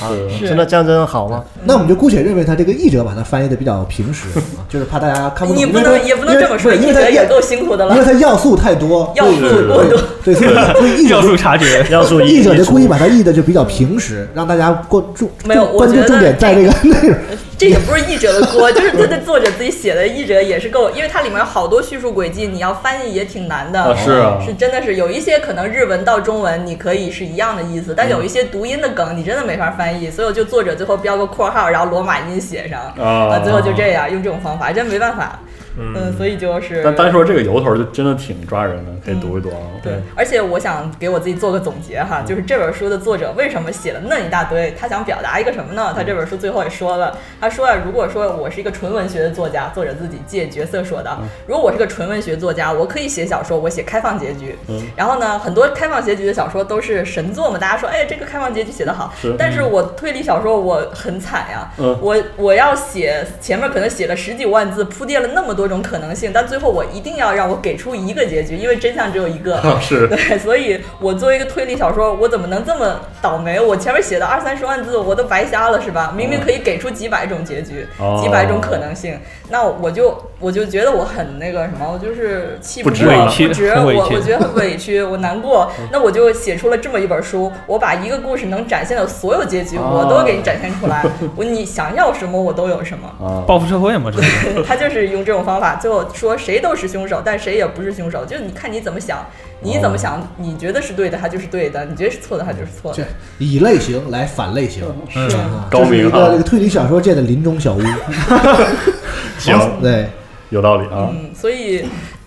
[0.00, 1.44] 是是真的这样真的好吗？
[1.64, 5.62] 那我们就姑且认为他这个译者把它翻译的比较平实，啊 就是怕大家看不懂。
[5.62, 7.94] 你不因为它能也不能这么说，因为它译者也够辛苦的了。
[7.94, 17.18] 因为他要素太多，要素所以过多对，所以所以 译者要素察觉，要 素译者就故意把它它译的就比较平实，让大家关注没有关注重点在这个内容。
[17.64, 23.80] 这也不是译者的锅，就是这这作者自己写的，译者也是够，因为它里面有好多叙述轨迹，你要翻译也挺难的。
[23.80, 35.40] 啊是啊是真的是有一些可能日文到中文你可以是一样的意思，但有一些读音的梗你真的没法翻译，所以就作者最后标个括号，然后罗马音写上，啊最后就这样用这种方法，真没办法。
[35.78, 39.56] 嗯，所以就是但单说这个由头就真的挺抓人的，可以读一读啊。
[39.82, 44.74] 对，而且我想给我自己做个总结哈，就是这本书的作者为什么写了那一大堆？
[44.78, 45.92] 他想表达一个什么呢？
[45.94, 51.16] 他这本书最后也说了，他说啊，如果说我是一个纯文学的作家，作者自己借角色说的，
[51.46, 54.56] 如果我是个纯文学作家，我可以写小说，我写开放结局。
[54.96, 59.34] 然后呢，很多开放结局的小说都是神作嘛，大家说，哎，这个开放结局写得好是。
[59.38, 69.60] 但是我推理小说我很惨呀，嗯我我要写前面可能写了十几万字，铺垫了那么多种可能性，但最后我一定要让我给出一个结局，因为真相只有一个。
[69.80, 73.60] 是 对，所以我作为一个推理小说，我怎么能这么倒霉？
[73.60, 76.12] 我前面写的二三十万字，我都白瞎了，是吧？
[76.16, 79.18] 明明可以给出几百种结局，哦几百种可能性，
[79.50, 85.70] 那我就我就觉得我很那个什么，我就是气不值过，不值，很委屈我我觉得很委屈，我难过。
[85.92, 91.04] 那我就写出了这么一本书，我把一个故事能展现的所有结局，我都给你展现出来。
[91.36, 93.06] 我你想要什么，我都有什么。
[93.24, 94.62] 啊，报复社会嘛，这是。
[94.64, 99.26] 他就是用这种方法，最后说谁都是凶手，但谁也不是凶手，就是你看你怎么想，
[99.60, 103.04] 你怎么想，你觉得是对的，他就是对的；你觉得是错的，他就是错的这。
[103.44, 104.84] 以类型来反类型，
[105.14, 107.80] 嗯是啊高这是一明啊个这个推理小说界的林中小屋。
[109.38, 110.06] 行，对，
[110.50, 111.10] 有道理啊。
[111.12, 111.84] 嗯，所以。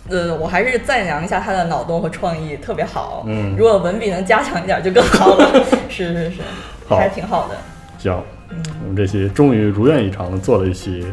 [0.09, 3.25] 呃，我还是赞扬一下他的脑洞和创意，特别好。
[3.27, 5.61] 嗯如果文笔能加强一点就更好了。
[5.89, 6.41] 是 是是，
[6.87, 7.57] 好还挺好的。
[7.97, 8.17] 行，
[8.49, 11.05] 嗯我们这期终于如愿以偿的做了一期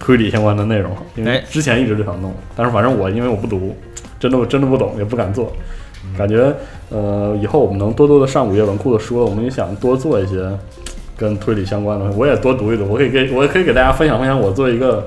[0.00, 3.76] 推理相关的内容，因为哎之前一直就想弄，但是反正我因为我不读，
[4.18, 5.52] 真的真的不懂，也不敢做。
[6.16, 6.50] 感觉
[6.88, 10.50] 呃，以后我们能多多的上午夜文库的书了，我们也想多做一些
[11.18, 15.06] 跟推理相关的，我也多读一读，我可以给我也可以给大家分享分享我做一个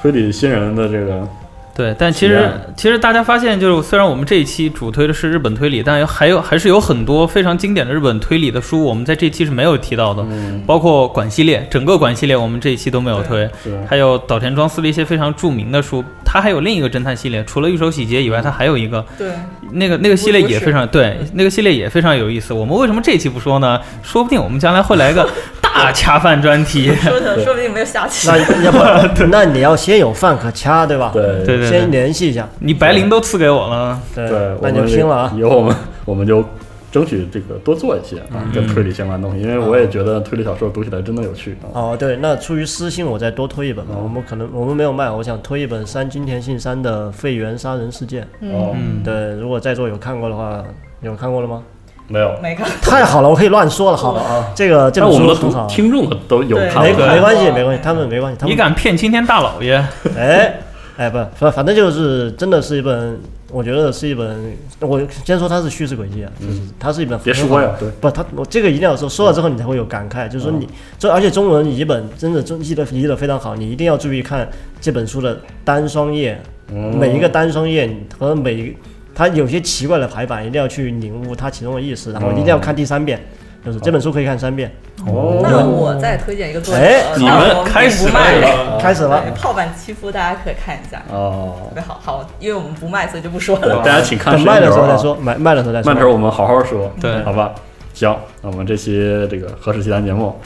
[0.00, 1.28] 推理新人的这个
[1.74, 13.48] 对，但其实其实大家发现，就是虽然我们这一期主推的是日本推理，但有还有还是有很多非常经典的日本推理的书，我们在这期是没有提到的，嗯，包括管系列，整个管系列我们这一期都没有推。
[13.86, 19.30] 还有岛田庄司的一些非常著名的书，它还有另一个侦探系列，除了御手洗劫以外，它还有一个对，
[19.70, 22.52] 那个那个系列也非常对，那个系列也非常有意思。
[22.52, 23.80] 我们为什么这期不说呢？
[24.02, 25.30] 说不定我们将来会来个
[25.78, 26.92] 大恰饭专题。
[27.02, 28.28] 说的说不定没有下期。
[28.28, 31.10] 那 要不那你要先有饭可掐，对吧？
[31.12, 35.32] 对对对先联系一下，你白灵都赐给我了，对对，那你就拼了啊！
[35.36, 36.44] 以后我们 我们就
[36.90, 41.66] 争取这个多做一些啊，嗯跟推理相关的东西，因为我也觉得推理小说读起来真的有趣啊。
[41.72, 43.94] 哦，对，那出于私心，我再多推一本吧。
[43.96, 48.22] 哦我们可能我们没有卖，我想推一本三金田信三的《废园杀人事件》。
[48.52, 50.64] 哦，嗯，对，如果在座有看过的话，
[51.02, 51.62] 有看过了吗？
[52.08, 52.34] 没有。
[52.42, 53.96] 没看，太好了，我可以乱说了。
[53.96, 56.92] 好，这个这但我们的本书很好，读听众都有看。
[56.94, 59.76] 过，没关系，没关系，他们没关系，他们你敢骗青天大老爷？
[60.16, 60.60] 哎
[60.96, 63.20] 哎不反反正就是真的是一本，
[63.52, 74.48] 我觉得是一本，我先说它是叙事轨迹啊，就是它是一本别说呀，对，不，他我这个一定要说，说了之后你才会有感慨，就是说你这而且中文译本真的真译的译的非常好，你一定要注意看
[74.80, 76.40] 这本书的单双页，
[76.72, 76.98] 嗯。
[76.98, 77.88] 每一个单双页
[78.18, 78.76] 和每一
[79.18, 83.20] 它有些奇怪的排版，一定要去领悟它其中的意思，然后一定要看第三遍，
[83.66, 84.70] 就是这本书可以看三遍。
[85.04, 92.00] 哦那我再推荐一个作品，哎你们开始卖了开始了对，炮板欺负大家可以看一下，哦特，别好。
[92.00, 93.82] 好，因为我们不卖，所以就不说，了。
[93.84, 94.96] 大家请看等卖的时候再。
[94.96, 95.92] 说，卖卖的时候再说。
[95.92, 97.52] 慢头我们好好说，对好吧？
[97.92, 98.92] 行，那我们这期
[99.28, 100.40] 这个何氏奇谈节目，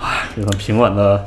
[0.00, 1.22] 唉，也很平稳的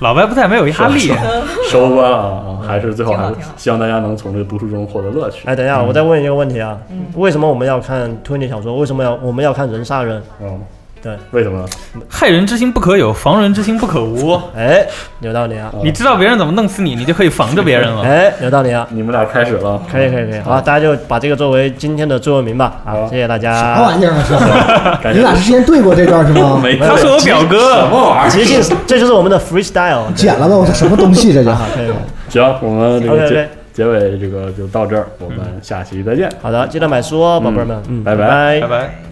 [0.00, 1.12] 老白不在，没有压力。
[1.70, 5.46] 收官了啊，还是最后还是希望大家能从这个读书中获得乐趣。
[5.46, 8.76] 哎，等一下，我再问一个问题啊，嗯为什么我们要看推理小说？
[8.76, 10.22] 为什么要我们要看人杀人？
[10.40, 10.60] 嗯，
[11.06, 11.64] 对，为什么？
[12.08, 14.34] 害人之心不可有，防人之心不可无。
[14.56, 14.84] 哎，
[15.20, 18.02] 有道理啊，哦你知道别人怎么弄死你，你就可以防着别人了。
[18.02, 18.84] 哎，有道理啊。
[18.90, 22.78] 你们俩开始了，可以可以可以，好，大家就把这个作为今天的座右铭吧。
[22.84, 23.82] 好，谢谢大家啥家。
[23.82, 24.98] 玩意儿啊？
[25.00, 26.58] 是 你俩之前对过这段是吗？
[26.60, 30.12] 没他是我表哥什，么玩意儿即兴，这就是我们的 freestyle。
[30.16, 30.56] 剪了吧？
[30.56, 31.50] 我操，什么东西这就？
[31.52, 31.86] 啊，可以。
[31.86, 31.96] 可以？
[32.30, 36.28] 行，我们这个结结尾这个就到这儿，我们下期再见。
[36.42, 37.80] 好的，记得买书哦，宝贝儿们。
[37.88, 39.05] 嗯，拜拜拜拜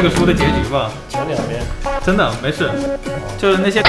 [0.00, 1.60] 这个书的结局吧，前两边，
[2.04, 2.70] 真的没事，
[3.36, 3.82] 就是那些。